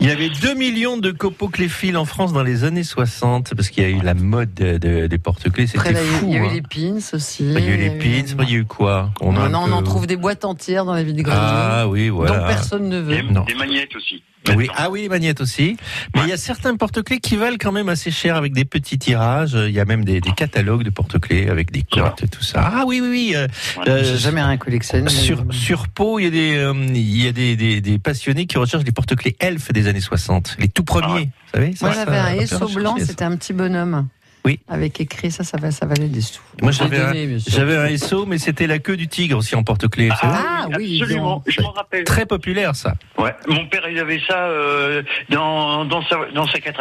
[0.00, 3.68] Il y avait 2 millions de copeaux cléphiles en France dans les années 60, parce
[3.68, 6.08] qu'il y a eu la mode de- de- des porte-clés, Après, c'était là, il y
[6.08, 6.26] a eu- fou.
[6.28, 6.50] il y a eu hein.
[6.54, 7.44] les pins aussi.
[7.44, 9.64] Il y a eu les pins, il y a eu quoi on a un Maintenant,
[9.68, 11.38] on en trouve des boîtes entières dans les vides-greniers.
[11.42, 12.38] Ah oui, voilà.
[12.38, 13.16] dont personne ne veut.
[13.16, 13.44] Des, Non.
[13.44, 14.22] des magnettes aussi.
[14.56, 15.76] Oui, ah oui, les magnettes aussi.
[16.14, 18.98] Mais il y a certains porte-clés qui valent quand même assez cher avec des petits
[18.98, 19.52] tirages.
[19.54, 22.72] Il y a même des, des catalogues de porte-clés avec des cotes et tout ça.
[22.74, 23.32] Ah oui, oui, oui.
[23.36, 23.46] euh,
[23.78, 23.88] Ouais.
[23.88, 25.08] euh, J'ai jamais rien collectionné.
[25.10, 28.46] sur, sur Pau, il y a des, euh, il y a des, des, des passionnés
[28.46, 30.56] qui recherchent des porte-clés elfes des années 60.
[30.58, 31.70] Les tout premiers, Ah ouais.
[31.70, 34.08] vous savez Moi, j'avais un Esso rechercher blanc, c'était un petit bonhomme.
[34.44, 34.58] Oui.
[34.68, 36.40] Avec écrit, ça, ça, va- ça valait des sous.
[36.62, 37.52] Moi, j'avais un, donné, bien sûr.
[37.52, 40.08] j'avais un SO, mais c'était la queue du tigre aussi en porte-clés.
[40.22, 41.44] Ah, oui, absolument.
[41.46, 42.04] Je m'en rappelle.
[42.04, 42.94] Très populaire, ça.
[43.18, 43.34] Ouais.
[43.48, 46.80] Mon père, il avait ça euh, dans, dans, sa, dans sa 4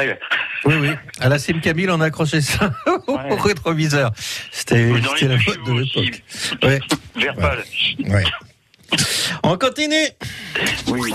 [0.66, 0.90] Oui, oui.
[1.20, 2.72] À la Sim Camille, on a accroché ça
[3.08, 4.12] au rétroviseur.
[4.52, 6.00] C'était, la mode de aussi.
[6.00, 6.22] l'époque.
[6.64, 6.80] Ouais.
[7.36, 7.64] Pâle.
[8.08, 8.24] Ouais.
[9.44, 9.96] On continue.
[10.88, 11.14] Oui.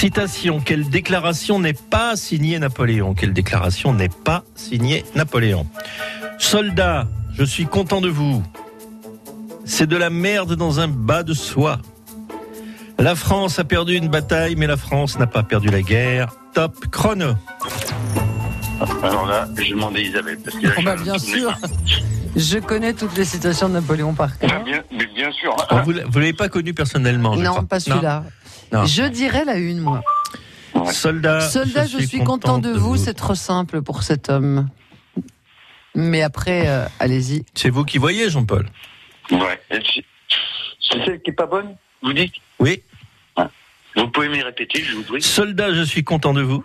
[0.00, 0.60] Citation.
[0.60, 3.12] Quelle déclaration n'est pas signée Napoléon?
[3.12, 5.66] Quelle déclaration n'est pas signée Napoléon?
[6.38, 8.42] Soldats, je suis content de vous.
[9.66, 11.80] C'est de la merde dans un bas de soie.
[12.98, 16.28] La France a perdu une bataille, mais la France n'a pas perdu la guerre.
[16.54, 17.34] Top chrono.
[19.02, 20.38] Alors là, je demandais à Isabelle.
[20.42, 21.54] Parce que là, Oh, bah, je- bien sûr.
[22.36, 24.64] Je connais toutes les citations de Napoléon par cœur.
[24.64, 25.54] bien, mais bien sûr.
[25.70, 27.62] Oh, vous ne l'avez pas connu personnellement, je Non, crois.
[27.64, 28.24] pas celui-là.
[28.72, 28.84] Non.
[28.86, 30.02] Je dirais la une, moi.
[30.92, 34.68] Soldat, Soldat, je suis content de vous, c'est trop simple pour cet homme.
[35.94, 37.44] Mais après, euh, allez-y.
[37.54, 38.68] C'est vous qui voyez, Jean-Paul
[39.32, 39.60] Ouais.
[39.70, 42.82] C'est celle qui est pas bonne, vous dites Oui.
[43.96, 46.64] Vous pouvez me répéter, je vous prie Soldat, je suis content de vous.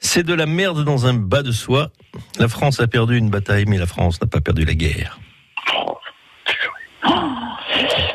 [0.00, 1.90] C'est de la merde dans un bas de soie.
[2.40, 5.18] La France a perdu une bataille, mais la France n'a pas perdu la guerre.
[5.76, 5.96] Oh,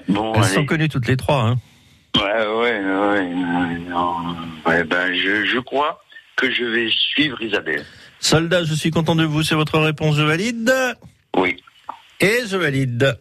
[0.09, 0.53] Bon, Elles allez.
[0.53, 1.41] sont connues toutes les trois.
[1.43, 1.55] Hein.
[2.18, 3.30] Ouais, ouais, ouais.
[3.89, 4.16] non.
[4.66, 6.01] Ouais, ben, je, je crois
[6.36, 7.86] que je vais suivre Isabelle.
[8.20, 9.43] Soldat, je suis content de vous.
[9.43, 10.16] C'est votre réponse.
[10.16, 10.74] Je valide.
[11.36, 11.57] Oui.
[12.20, 13.18] Et je valide.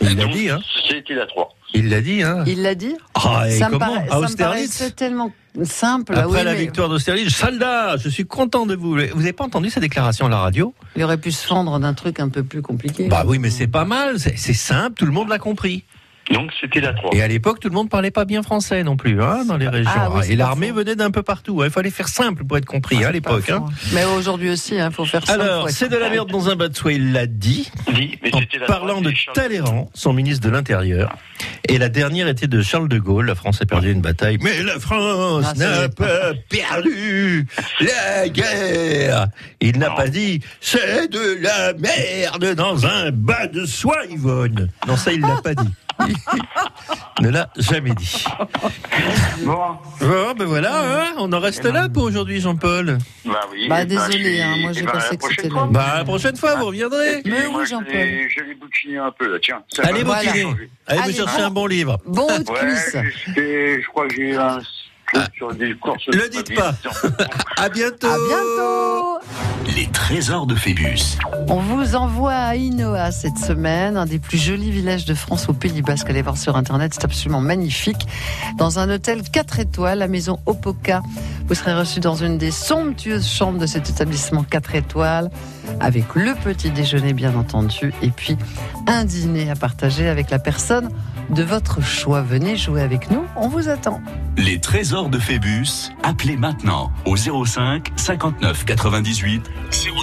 [0.00, 1.54] Il l'a dit, hein C'était la 3.
[1.74, 4.18] Il l'a dit, hein Il l'a dit Ah, et ça, me comment paraît- À ça
[4.20, 4.38] me Austerlitz
[4.78, 5.32] paraissait tellement
[5.62, 6.14] simple.
[6.14, 8.90] Après oui, la mais victoire d'Austerlitz, soldat, je suis content de vous.
[8.96, 10.74] Vous n'avez pas entendu sa déclaration à la radio?
[10.96, 13.08] Il aurait pu se fendre d'un truc un peu plus compliqué.
[13.08, 14.18] Bah oui, mais c'est pas mal.
[14.18, 15.84] C'est c'est simple, tout le monde l'a compris.
[16.30, 17.10] Donc c'était la 3.
[17.14, 19.68] Et à l'époque, tout le monde parlait pas bien français non plus, hein, dans les
[19.68, 19.90] régions.
[19.94, 21.60] Ah oui, c'est et l'armée venait d'un peu partout.
[21.62, 21.66] hein.
[21.66, 23.50] Il fallait faire simple pour être compris hein, à l'époque.
[23.50, 23.64] hein.
[23.92, 25.34] Mais aujourd'hui aussi, il faut faire ça.
[25.34, 27.70] Alors, c'est de la merde dans un bas de soie, il l'a dit.
[27.94, 31.16] Dit, mais En c'était la parlant de Talleyrand, son ministre de l'Intérieur.
[31.68, 33.26] Et la dernière était de Charles de Gaulle.
[33.26, 34.38] La France a perdu une bataille.
[34.40, 37.46] Mais la France Ah, n'a pas perdu
[37.80, 39.26] la guerre.
[39.60, 44.68] Il n'a pas dit c'est de la merde dans un bas de soie, Yvonne.
[44.86, 45.68] Non, ça, il l'a pas dit.
[47.20, 48.24] Ne l'a jamais dit.
[49.44, 49.56] Bon,
[50.00, 52.98] Bon, ben voilà, hein, on en reste là pour aujourd'hui, Jean-Paul.
[53.24, 53.68] bah oui.
[53.68, 56.04] Bah, ben, désolé, je- hein, moi, j'ai eh ben, pensé que c'était le- Bah, la
[56.04, 57.22] prochaine fois, vous reviendrez.
[57.26, 57.92] Mais oui, je Jean-Paul.
[57.92, 59.62] Je vais bouquiner un peu, là, tiens.
[59.68, 60.16] Ça Allez, va.
[60.16, 60.42] Bouquiner.
[60.86, 61.44] Allez, Allez, vous chercher bon.
[61.46, 61.98] un bon livre.
[62.06, 62.96] Bon haut de Ouais, cuisse.
[63.36, 64.58] je crois que j'ai un
[65.12, 66.02] truc sur des courses.
[66.08, 66.16] Ah.
[66.16, 66.74] Le dites pas.
[67.56, 68.06] À bientôt.
[68.06, 69.18] À bientôt.
[69.76, 71.18] Les trésors de Phébus.
[71.48, 75.52] On vous envoie à Inoa cette semaine, un des plus jolis villages de France au
[75.52, 76.08] Pays Basque.
[76.08, 78.06] Allez voir sur internet, c'est absolument magnifique.
[78.56, 81.02] Dans un hôtel 4 étoiles, la maison Opoka.
[81.46, 85.30] Vous serez reçu dans une des somptueuses chambres de cet établissement 4 étoiles,
[85.80, 88.36] avec le petit déjeuner bien entendu, et puis
[88.86, 90.88] un dîner à partager avec la personne
[91.30, 92.22] de votre choix.
[92.22, 94.00] Venez jouer avec nous, on vous attend.
[94.36, 95.90] Les trésors de Phébus.
[96.02, 99.50] Appelez maintenant au 05 59 98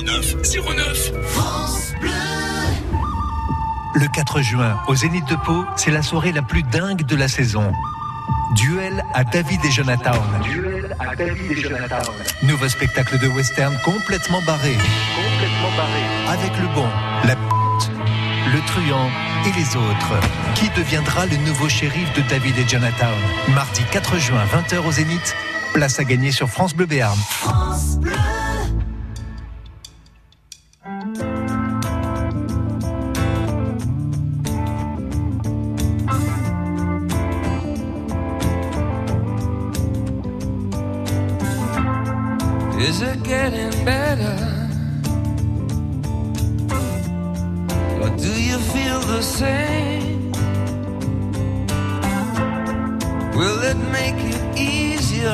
[0.06, 0.36] 09
[0.78, 1.12] 09.
[3.96, 7.28] Le 4 juin, au Zénith de Pau, c'est la soirée la plus dingue de la
[7.28, 7.72] saison.
[8.56, 10.14] Duel à David et Jonathan.
[10.44, 12.12] Duel à David et Jonathan.
[12.44, 14.74] Nouveau spectacle de western complètement barré.
[14.74, 16.38] Complètement barré.
[16.40, 16.88] Avec le bon,
[17.26, 17.42] la p***,
[18.54, 19.10] le truand
[19.46, 20.20] et les autres.
[20.56, 23.12] Qui deviendra le nouveau shérif de David et Jonathan?
[23.54, 25.36] Mardi 4 juin, 20h au Zénith.
[25.74, 27.18] Place à gagner sur France Bleu Béarn.
[42.80, 44.57] Is it getting better?
[53.36, 55.30] Will it make it easier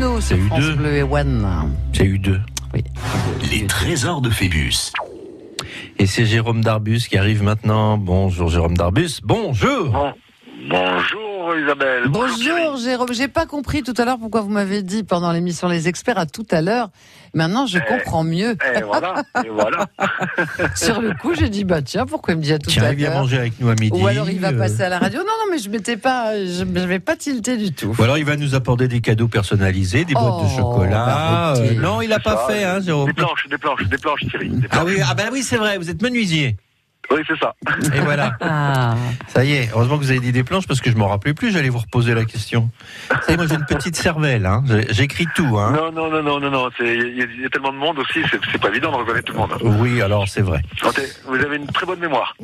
[0.00, 0.74] Bono sur eu France deux.
[0.76, 1.46] Bleu et One.
[1.92, 2.40] J'ai eu deux.
[2.72, 2.82] Oui.
[3.50, 4.92] Les trésors de Phébus.
[5.98, 7.98] Et c'est Jérôme Darbus qui arrive maintenant.
[7.98, 9.20] Bonjour Jérôme Darbus.
[9.22, 9.90] Bonjour.
[9.90, 10.14] Bonjour
[11.64, 12.04] Isabelle.
[12.08, 15.88] Bonjour Jérôme, j'ai pas compris tout à l'heure pourquoi vous m'avez dit pendant l'émission Les
[15.88, 16.90] Experts à tout à l'heure.
[17.34, 18.56] Maintenant je comprends mieux.
[18.76, 19.86] Et voilà, et voilà.
[20.74, 22.90] Sur le coup j'ai dit bah tiens pourquoi il me dit à tout Tiens, à
[22.92, 23.98] il vient l'heure manger avec nous à midi.
[24.00, 25.20] Ou alors il va euh, passer à la radio.
[25.20, 27.94] Non non mais je m'étais pas, je n'avais pas tilté du tout.
[27.98, 31.54] Ou alors il va nous apporter des cadeaux personnalisés, des boîtes de Oh, chocolat.
[31.56, 33.06] Euh, non, il a pas Ça, fait, hein, Jérôme.
[33.06, 34.48] Des planches, des planches, des planches Thierry.
[34.48, 34.84] des Ah planches.
[34.86, 36.56] oui, ah ben oui, c'est vrai, vous êtes menuisier.
[37.12, 37.54] Oui, c'est ça.
[37.94, 38.32] Et voilà.
[38.42, 38.94] Ah.
[39.28, 41.34] Ça y est, heureusement que vous avez dit des planches parce que je m'en rappelais
[41.34, 42.70] plus, j'allais vous reposer la question.
[43.10, 44.62] Vous savez, moi j'ai une petite cervelle, hein.
[44.90, 45.58] J'écris tout.
[45.58, 45.72] Hein.
[45.72, 46.68] Non, non, non, non, non, non.
[46.80, 48.20] Il y, a- il y a tellement de monde aussi,
[48.52, 49.56] c'est pas évident de reconnaître tout le monde.
[49.62, 50.62] Oui, alors c'est vrai.
[51.26, 52.34] Vous avez une très bonne mémoire.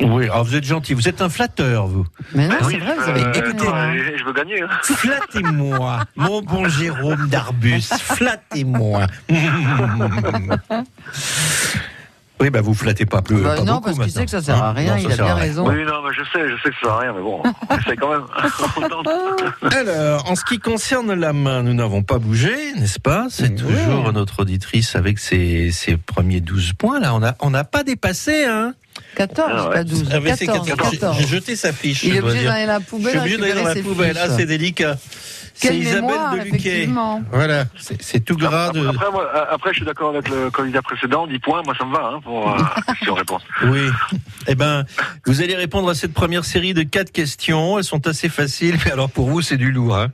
[0.00, 2.04] Oui, alors vous êtes gentil, vous êtes un flatteur, vous.
[2.34, 3.66] Mais non, Ah c'est oui, vrai, vous euh, avez écoutez, écouté.
[3.68, 4.60] euh, je veux gagner.
[4.62, 4.68] hein.
[4.82, 9.06] Flattez-moi, mon bon Jérôme Darbus, flattez-moi.
[12.44, 13.36] Oui, bah vous flattez pas plus.
[13.42, 15.08] Bah pas non, beaucoup parce qu'il sait que ça sert à Hein rien, Non, ça
[15.08, 15.42] il a bien à rien.
[15.44, 15.66] raison.
[15.66, 17.96] Oui, non, mais je sais, je sais que ça sert à rien, mais bon, j'essaie
[17.96, 18.24] quand même.
[19.72, 23.28] Alors, en ce qui concerne la main, nous n'avons pas bougé, n'est-ce pas?
[23.30, 23.54] C'est Oui.
[23.54, 27.00] toujours notre auditrice avec ses, ses premiers 12 points.
[27.00, 28.74] Là, on n'a on n'a pas dépassé, hein
[29.16, 29.74] 14, Ah ouais.
[29.76, 30.08] pas 12.
[30.12, 30.90] Ah, mais c'est 14, 14.
[30.92, 31.18] J'ai- 14.
[31.18, 32.04] J'ai jeté sa fiche.
[32.04, 34.18] Il je est obligé d'aller à la Je poubelle suis obligé d'aller dans la poubelle.
[34.20, 34.96] Ah, c'est délicat.
[35.54, 36.88] C'est Isabelle mémoire, de Luquet.
[37.30, 38.86] Voilà, c'est c'est tout gras de.
[38.86, 41.84] Après, moi, euh, après, je suis d'accord avec le candidat précédent, 10 points, moi ça
[41.84, 42.58] me va, hein, pour, euh,
[43.02, 43.38] si on répond.
[43.64, 43.88] Oui.
[44.48, 44.84] Eh ben,
[45.26, 47.78] vous allez répondre à cette première série de quatre questions.
[47.78, 49.96] Elles sont assez faciles, mais alors pour vous, c'est du lourd.
[49.96, 50.08] Hein.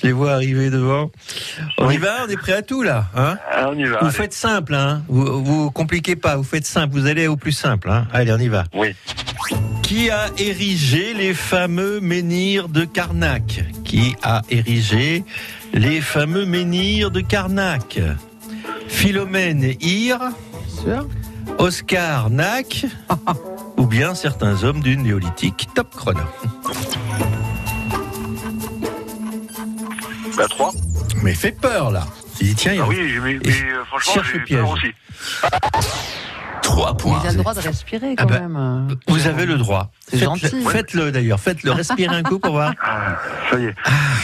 [0.00, 1.10] Je les vois arriver devant.
[1.78, 2.24] On y va?
[2.26, 3.38] On est prêt à tout là hein?
[3.50, 3.98] Ah, on y va.
[3.98, 4.14] Vous allez.
[4.14, 7.90] faites simple, hein vous, vous compliquez pas, vous faites simple, vous allez au plus simple.
[7.90, 8.64] Hein allez, on y va.
[8.74, 8.94] Oui.
[9.82, 13.64] Qui a érigé les fameux menhirs de Karnak?
[13.92, 15.22] Qui a érigé
[15.74, 18.00] les fameux menhirs de Karnak
[18.88, 20.18] Philomène Ir,
[21.58, 22.86] Oscar Nack
[23.76, 26.22] ou bien certains hommes du néolithique top chrono.
[30.38, 30.72] Bah, 3.
[31.22, 32.06] Mais fait peur là.
[32.40, 34.44] J'ai dit tiens, il y a- Ah oui, mais, mais, euh, franchement, Cherche j'ai le
[34.46, 34.86] peur aussi.
[36.62, 37.20] 3 points.
[37.24, 38.88] Il a le droit de respirer Ah quand bah, même.
[39.08, 39.90] vous avez le droit.
[40.08, 40.62] C'est Faites-le- gentil.
[40.68, 41.72] Faites-le d'ailleurs, faites-le.
[41.72, 42.72] Respirez un coup pour voir.
[42.82, 43.16] Ah,
[43.50, 43.74] ça y est.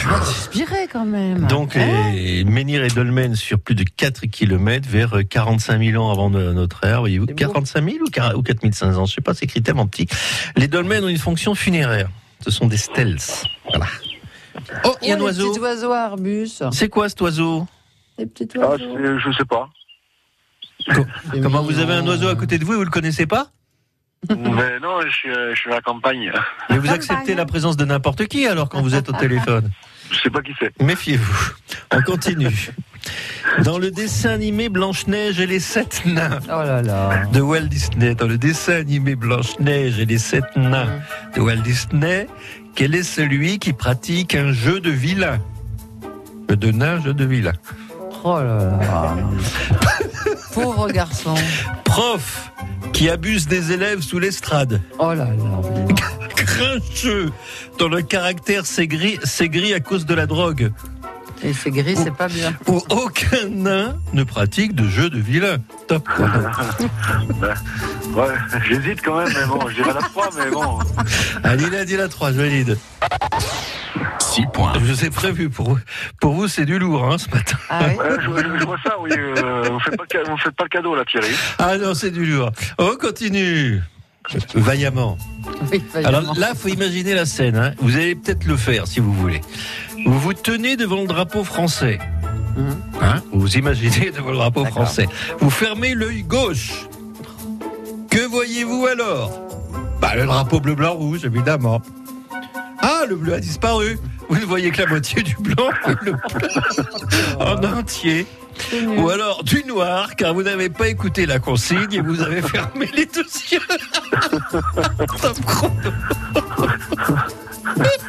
[0.07, 1.47] Doit respirer quand même.
[1.47, 6.11] Donc Hein les menhirs et dolmens sur plus de 4 km vers 45 000 ans
[6.11, 7.51] avant notre ère, voyez-vous, C'est beau.
[7.53, 10.07] 45 000 ou 4 ou 4 500, je sais pas, c'est écrit tellement petit.
[10.55, 12.09] Les dolmens ont une fonction funéraire.
[12.41, 13.17] Ce sont des stels.
[13.69, 13.85] Voilà.
[14.85, 15.91] Oh, il y a un Oh, oiseau.
[15.93, 16.61] à Arbus.
[16.71, 17.67] C'est quoi cet oiseau?
[18.17, 18.83] Les petits Ah, oiseaux.
[18.97, 19.69] c'est- je sais pas.
[21.41, 23.51] Comment vous avez un oiseau à côté de vous et vous le connaissez pas
[24.27, 26.29] mais non, je suis, euh, je suis à la campagne.
[26.69, 29.71] Mais vous acceptez la présence de n'importe qui alors quand vous êtes au téléphone.
[30.11, 30.77] Je sais pas qui c'est.
[30.81, 31.51] Méfiez-vous.
[31.93, 32.69] On continue.
[33.63, 37.25] Dans le dessin animé Blanche-Neige et les sept nains Oh là là.
[37.31, 40.99] de Walt Disney, dans le dessin animé Blanche-Neige et les sept nains
[41.35, 42.27] de Walt Disney,
[42.75, 45.39] quel est celui qui pratique un jeu de vilain?
[46.49, 47.53] Jeu de nain, jeu de vilain.
[48.25, 49.17] Oh là là.
[50.53, 51.35] Pauvre garçon.
[51.85, 52.51] Prof
[52.93, 54.81] qui abuse des élèves sous l'estrade.
[54.97, 55.61] Oh là là.
[56.35, 57.31] Grincheux
[57.77, 60.71] dont le caractère s'aigrit à cause de la drogue.
[61.43, 62.53] Et c'est gris, c'est pas bien.
[62.67, 65.57] Où aucun nain ne pratique de jeu de vilain.
[65.87, 66.07] Top.
[68.15, 68.25] Ouais,
[68.67, 70.79] j'hésite quand même, mais bon, je dirais la 3, mais bon.
[71.43, 72.77] Allez, il a dit la 3, je valide.
[74.19, 74.73] 6 points.
[74.75, 75.77] Je vous ai prévu, pour,
[76.19, 77.57] pour vous c'est du lourd hein, ce matin.
[77.69, 79.11] Ah oui Ouais, je, je- je vois ça, oui.
[79.15, 81.29] euh, vous faites pas, le ca- vous faites pas le cadeau, là, Thierry.
[81.59, 82.51] Ah non, c'est du lourd.
[82.79, 83.81] On continue.
[84.53, 85.17] Vaillamment.
[85.71, 87.55] Oui, Alors là, faut imaginer la scène.
[87.57, 87.73] hein.
[87.79, 89.41] Vous allez peut-être le faire si vous voulez.
[90.05, 91.99] Vous vous tenez devant le drapeau français.
[92.55, 92.75] Mhm.
[93.01, 95.07] Hein vous imaginez devant le drapeau français.
[95.39, 96.87] Vous fermez l'œil gauche.
[98.09, 99.31] Que voyez-vous alors?
[100.01, 101.81] Bah le drapeau bleu blanc rouge évidemment.
[102.81, 103.97] Ah le bleu a disparu.
[104.29, 106.13] Vous ne voyez que la moitié du blanc, le bleu
[107.39, 108.25] en entier.
[108.97, 112.89] Ou alors du noir, car vous n'avez pas écouté la consigne et vous avez fermé
[112.93, 113.59] les deux yeux.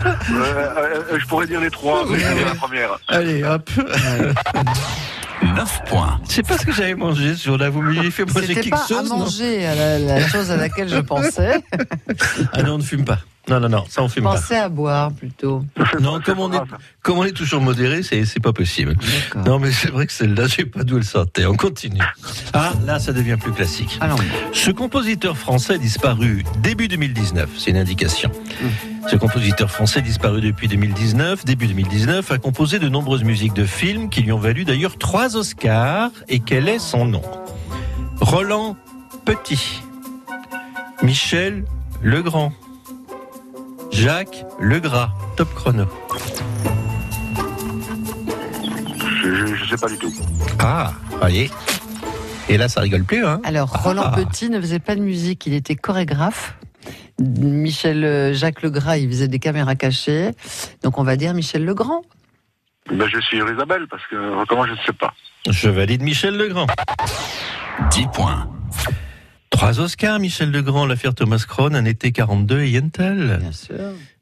[0.00, 2.98] je pourrais dire les 3, mais je vais dire la première.
[3.08, 3.70] Allez, hop.
[5.42, 6.20] 9 points.
[6.28, 7.70] Je sais pas ce que j'avais mangé ce jour-là.
[7.70, 10.50] Vous m'avez fait manger C'était quelque pas à chose non manger à la, la chose
[10.50, 11.60] à laquelle je pensais.
[12.52, 13.18] Ah non, on ne fume pas.
[13.48, 14.34] Non, non, non, ça on fume pas.
[14.34, 15.64] Pensez à boire plutôt.
[16.00, 16.60] Non, comme on est,
[17.02, 18.96] comme on est toujours modéré, c'est, c'est pas possible.
[19.46, 21.46] Non, mais c'est vrai que celle-là, je sais pas d'où elle sortait.
[21.46, 22.00] On continue.
[22.52, 23.98] Ah, là, ça devient plus classique.
[24.00, 24.18] Alors,
[24.52, 28.30] Ce compositeur français disparu début 2019, c'est une indication.
[29.10, 34.10] Ce compositeur français disparu depuis 2019, début 2019, a composé de nombreuses musiques de films
[34.10, 36.10] qui lui ont valu d'ailleurs trois Oscars.
[36.28, 37.22] Et quel est son nom?
[38.20, 38.76] Roland
[39.24, 39.82] Petit,
[41.02, 41.64] Michel
[42.02, 42.52] Legrand,
[43.90, 45.10] Jacques Legras.
[45.36, 45.84] Top chrono.
[49.22, 50.12] Je, je sais pas du tout.
[50.58, 51.50] Ah, voyez.
[52.48, 54.16] Et là, ça rigole plus, hein Alors, Roland Ah.
[54.16, 56.54] Petit ne faisait pas de musique, il était chorégraphe.
[57.20, 60.30] Michel euh, Jacques Legras, il faisait des caméras cachées.
[60.82, 62.02] Donc on va dire Michel Legrand.
[62.90, 65.12] Ben, je suis Isabelle parce que comment je ne sais pas.
[65.50, 66.66] Je valide Michel Legrand.
[67.90, 68.48] 10 points.
[69.50, 72.70] Trois Oscars, Michel Legrand, l'affaire Thomas Crown, un été 42 et
[73.52, 73.76] sûr.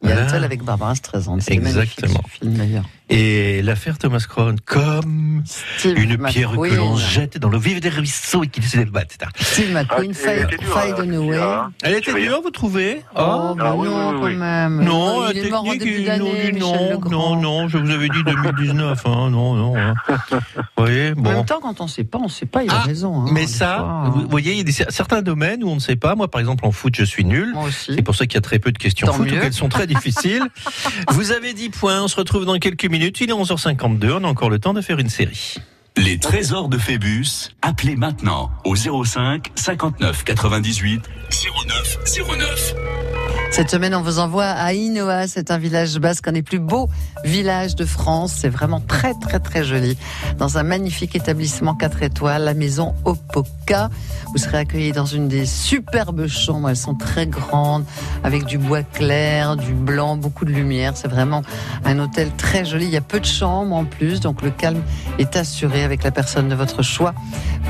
[0.07, 1.39] Il y a avec Barbara Streisand.
[1.41, 2.21] C'est magnifique, Exactement.
[2.29, 2.85] film d'ailleurs.
[3.09, 7.89] Et l'affaire Thomas Crown, comme Steve une pierre que l'on jette dans le vif des
[7.89, 9.31] ruisseaux et qui se débat, etc.
[9.39, 10.43] Steve McQueen, Ah, Faye
[10.91, 11.39] hein, Dunaway.
[11.39, 11.73] hein.
[11.85, 12.27] Elle était Rien.
[12.31, 13.03] dure, vous trouvez?
[13.15, 14.83] Oh, bah Ah, oui, non, oui, oui, quand même.
[14.83, 18.25] Non, la il est mort en technique, début non, non, non, je vous avais dit
[18.25, 19.77] 2019, hein, non, non.
[19.77, 19.95] hein.
[20.57, 21.31] Vous voyez, En bon.
[21.33, 23.21] même temps, quand on sait pas, on sait pas, il a Ah, raison.
[23.23, 24.27] hein, Mais ça, fois, vous hein.
[24.31, 26.17] voyez, il y a des- certains domaines où on ne sait pas.
[26.17, 27.53] Moi, par exemple, en foot, je suis nul.
[27.55, 27.93] Moi aussi.
[27.95, 29.69] C'est pour ça qu'il y a très peu de questions Tant foot ou qu'elles sont
[29.69, 30.45] très difficiles.
[31.11, 32.03] Vous avez 10 points.
[32.03, 33.21] On se retrouve dans quelques minutes.
[33.21, 34.13] Il est 11h52.
[34.13, 35.57] On a encore le temps de faire une série.
[35.97, 41.03] Les trésors de Phébus, appelez maintenant au 05 59 98
[41.67, 41.99] 09
[42.39, 42.75] 09.
[43.53, 46.91] Cette semaine, on vous envoie à Inoa, c'est un village basque, un des plus beaux
[47.25, 48.35] villages de France.
[48.37, 49.97] C'est vraiment très, très, très joli.
[50.37, 53.89] Dans un magnifique établissement 4 étoiles, la maison Opoka.
[54.27, 56.69] Vous serez accueillis dans une des superbes chambres.
[56.69, 57.85] Elles sont très grandes,
[58.25, 60.93] avec du bois clair, du blanc, beaucoup de lumière.
[60.95, 61.41] C'est vraiment
[61.87, 62.85] un hôtel très joli.
[62.85, 64.83] Il y a peu de chambres en plus, donc le calme
[65.19, 67.15] est assuré avec la personne de votre choix.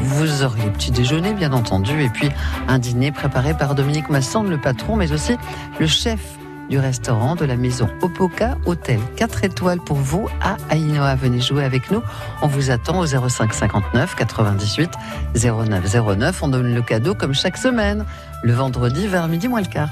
[0.02, 2.28] Vous aurez le petit déjeuner, bien entendu, et puis
[2.66, 5.36] un dîner préparé par Dominique Masson, le patron, mais aussi
[5.78, 6.20] le chef
[6.68, 11.14] du restaurant de la maison Opoka Hôtel 4 étoiles pour vous à Ainoa.
[11.14, 12.02] Venez jouer avec nous.
[12.42, 14.90] On vous attend au 05 59 98
[15.34, 16.42] 09 09.
[16.42, 18.04] On donne le cadeau comme chaque semaine,
[18.42, 19.90] le vendredi vers midi moins le quart.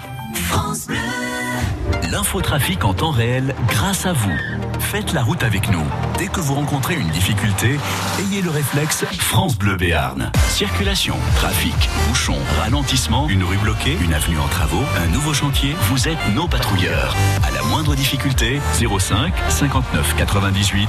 [2.10, 4.36] L'infotrafic en temps réel grâce à vous.
[4.80, 5.84] Faites la route avec nous.
[6.18, 7.78] Dès que vous rencontrez une difficulté,
[8.20, 10.30] ayez le réflexe France Bleu Béarn.
[10.48, 11.74] Circulation, trafic,
[12.08, 16.46] bouchon, ralentissement, une rue bloquée, une avenue en travaux, un nouveau chantier, vous êtes nos
[16.46, 17.14] patrouilleurs.
[17.42, 20.88] À la moindre difficulté, 05 59 98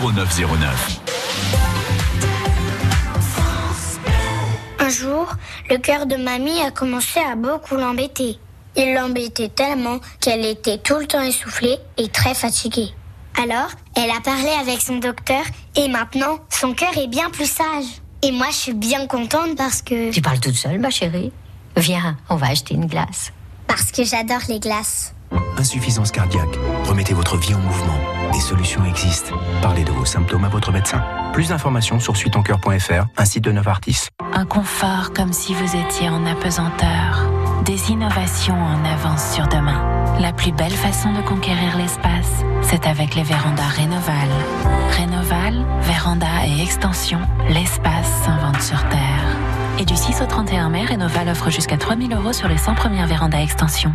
[0.00, 1.00] 0909.
[4.80, 5.34] Un jour,
[5.70, 8.38] le cœur de mamie a commencé à beaucoup l'embêter.
[8.76, 12.90] Il l'embêtait tellement qu'elle était tout le temps essoufflée et très fatiguée.
[13.40, 15.42] Alors, elle a parlé avec son docteur
[15.76, 17.84] et maintenant, son cœur est bien plus sage.
[18.22, 20.10] Et moi, je suis bien contente parce que...
[20.10, 21.32] Tu parles toute seule, ma chérie
[21.76, 23.32] Viens, on va acheter une glace.
[23.66, 25.14] Parce que j'adore les glaces.
[25.58, 26.56] Insuffisance cardiaque.
[26.84, 27.98] Remettez votre vie en mouvement.
[28.32, 29.34] Des solutions existent.
[29.62, 31.02] Parlez de vos symptômes à votre médecin.
[31.32, 34.08] Plus d'informations sur suitoncoeur.fr, un site de Novartis.
[34.32, 37.23] Un confort comme si vous étiez en apesanteur.
[37.64, 39.80] Des innovations en avance sur demain.
[40.20, 44.28] La plus belle façon de conquérir l'espace, c'est avec les vérandas Rénoval.
[44.90, 49.38] Rénoval, véranda et extension, l'espace s'invente sur Terre.
[49.78, 53.06] Et du 6 au 31 mai, Rénoval offre jusqu'à 3000 euros sur les 100 premières
[53.06, 53.94] vérandas extension.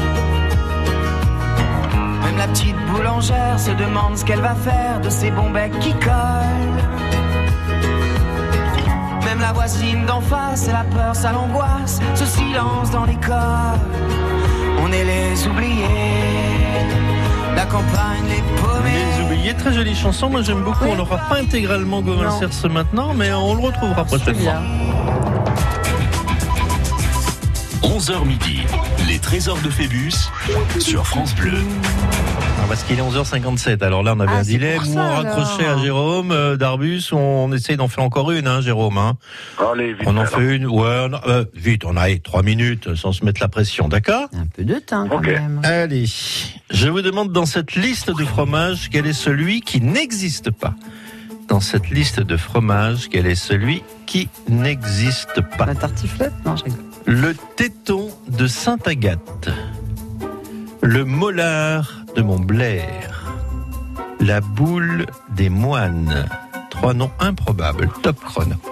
[2.31, 5.91] Même la petite boulangère se demande ce qu'elle va faire de ces bons becs qui
[5.91, 6.81] collent.
[9.25, 13.35] Même la voisine d'en face, la peur, ça l'angoisse, ce silence dans l'école.
[14.81, 15.83] On est les oubliés,
[17.53, 18.91] la campagne, les paumés.
[19.17, 20.29] Les oubliés, très jolie chanson.
[20.29, 20.85] Moi j'aime beaucoup.
[20.85, 22.31] On l'aura pas intégralement Gauvin.
[22.39, 24.53] Cerce maintenant, mais on le retrouvera prochainement.
[27.83, 28.59] 11h midi,
[29.07, 30.13] les trésors de Phébus
[30.79, 31.53] sur France Bleu.
[32.59, 33.83] Ah, parce qu'il est 11h57.
[33.83, 34.83] Alors là, on avait Ah, un dilemme.
[34.85, 35.79] ça, on raccrochait alors.
[35.79, 37.03] à Jérôme euh, Darbus.
[37.11, 38.97] On essaye d'en faire encore une, hein, Jérôme.
[38.97, 39.17] Hein.
[39.59, 40.03] Allez, vite.
[40.05, 40.29] On en alors.
[40.33, 40.67] fait une.
[40.67, 43.87] Ouais, on a- euh, vite, on a allez, trois minutes sans se mettre la pression,
[43.89, 45.59] d'accord Un peu de temps quand même.
[45.63, 46.05] Allez,
[46.69, 50.75] je vous demande dans cette liste de fromages, quel est celui qui n'existe pas
[51.49, 56.33] Dans cette liste de fromages, quel est celui qui n'existe pas La tartiflette?
[56.45, 56.63] Non, je.
[57.05, 59.49] Le téton de Sainte-Agathe.
[60.81, 63.23] Le molar de Montblair.
[64.19, 66.25] La boule des moines.
[66.69, 67.89] Trois noms improbables.
[68.01, 68.55] Top chrono.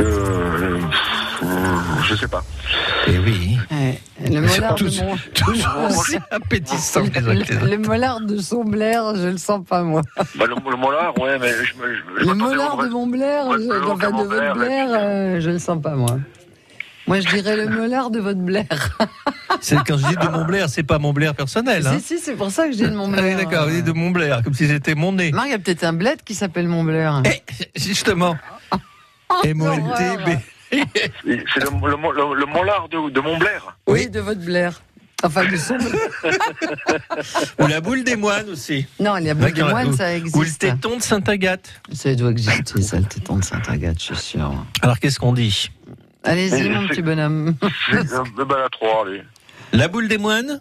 [0.00, 0.80] Euh,
[2.16, 2.42] sais pas.
[3.06, 3.58] Eh oui.
[3.70, 3.98] Ouais,
[4.30, 5.16] Le molar de mon...
[6.30, 7.00] Appétissant.
[7.02, 10.02] Le, le molar de son Blair, je le sens pas moi.
[10.16, 13.46] Bah, le, le molar, ouais, mais je, me- je, je Le molar de mon Blair,
[13.46, 15.94] Ouais, je, enfin, de mon votre Blair, Blair, et puis- euh, je le sens pas
[15.94, 16.18] moi.
[17.08, 18.66] Moi, je dirais le molar de votre Blair.
[19.60, 21.86] C'est quand je dis de Montblair, c'est pas Montblair personnel.
[21.86, 23.36] Hein Si, si, c'est pour ça que je dis de mon Ah oui, Blair.
[23.36, 25.30] d'accord, vous dites de Montblair, comme si c'était mon nez.
[25.30, 27.22] Marc, il y a peut-être un bled qui s'appelle Mont Blair.
[27.26, 27.42] Eh,
[27.78, 28.36] justement.
[29.44, 30.30] M-O-N-T-B.
[30.72, 31.36] C'est le,
[31.90, 33.76] le, mo- le, le molar de, de Montblair.
[33.86, 34.82] Oui, de votre Blair.
[35.24, 35.92] Enfin, de son Blair.
[37.60, 38.86] Ou la boule des moines aussi.
[38.98, 40.60] Non, il y a beaucoup de D'accord, moines, ça Ou le existe.
[40.60, 41.80] téton de Sainte-Agathe.
[41.92, 44.52] Ça doit exister, ça, le téton de Saint-Agathe, je suis sûr.
[44.82, 45.70] Alors qu'est-ce qu'on dit?
[46.24, 47.54] Allez-y, mon petit bonhomme.
[47.90, 49.22] C'est- euh, bah, la 3, allez.
[49.72, 50.60] La boule des moines?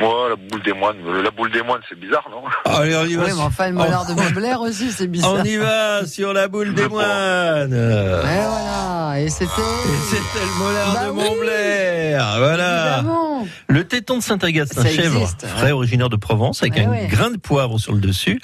[0.00, 0.96] Ouais, la boule des moines.
[1.06, 2.42] Euh, La boule des moines, c'est bizarre, non?
[2.64, 3.24] Allez, on y va.
[3.24, 5.34] Oui, mais enfin, le molar de Mont Blair aussi, c'est bizarre.
[5.34, 7.72] On y va sur la boule des moines.
[7.72, 9.44] Et voilà, et c'était.
[9.44, 11.22] Et c'était le molar Bah de oui.
[11.28, 12.34] Montblair.
[12.38, 12.94] Voilà.
[12.96, 13.46] Évidemment.
[13.68, 15.72] Le téton de Saint-Agathe, c'est un Ça chèvre existe, frais ouais.
[15.72, 17.06] originaire de Provence avec Ouais, un ouais.
[17.06, 18.40] grain de poivre sur le dessus.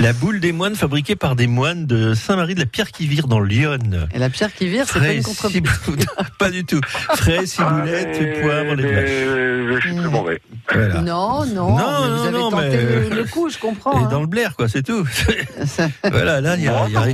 [0.00, 4.08] La boule des moines fabriquée par des moines de Saint-Marie de la Pierre-qui-Vire dans l'Yonne.
[4.14, 6.06] Et la pierre qui vire, c'est pas une ciboulette-
[6.38, 6.80] pas du tout.
[7.16, 9.10] Frais, ciboulette, Ah, poivre, les mais- vaches.
[9.10, 10.40] mais Je suis très mauvais.
[10.72, 10.97] Voilà.
[11.02, 13.92] Non, non, Non, mais non, vous avez non, tenté mais- le, le coup, je comprends.
[14.00, 14.08] Et hein.
[14.10, 15.06] dans le blaire, quoi, c'est tout.
[16.10, 17.08] voilà, là, il n'y a, y a-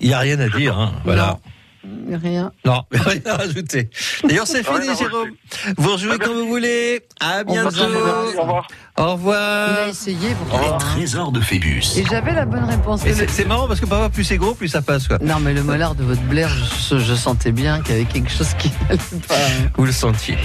[0.00, 0.78] y rien à dire.
[0.78, 0.92] Hein.
[1.04, 1.38] Voilà.
[2.12, 2.52] Rien.
[2.64, 3.90] Non, rien à rajouter.
[4.22, 5.30] D'ailleurs, c'est fini, Jérôme.
[5.76, 7.00] Vous rejouez quand vous voulez.
[7.18, 7.70] À bientôt.
[7.82, 8.66] Au revoir.
[8.96, 9.88] Au Il a revoir.
[9.88, 11.82] essayé pour Les trésors de Phébus.
[11.96, 13.04] Et j'avais la bonne réponse.
[13.04, 15.08] Le- c'est marrant parce que parfois, plus c'est gros, plus ça passe.
[15.08, 15.18] Quoi.
[15.22, 16.48] Non, mais le molar de votre Blair,
[16.88, 19.34] je, je sentais bien qu'il y avait quelque chose qui n'allait pas.
[19.34, 19.70] hein.
[19.76, 20.38] Vous le sentiez.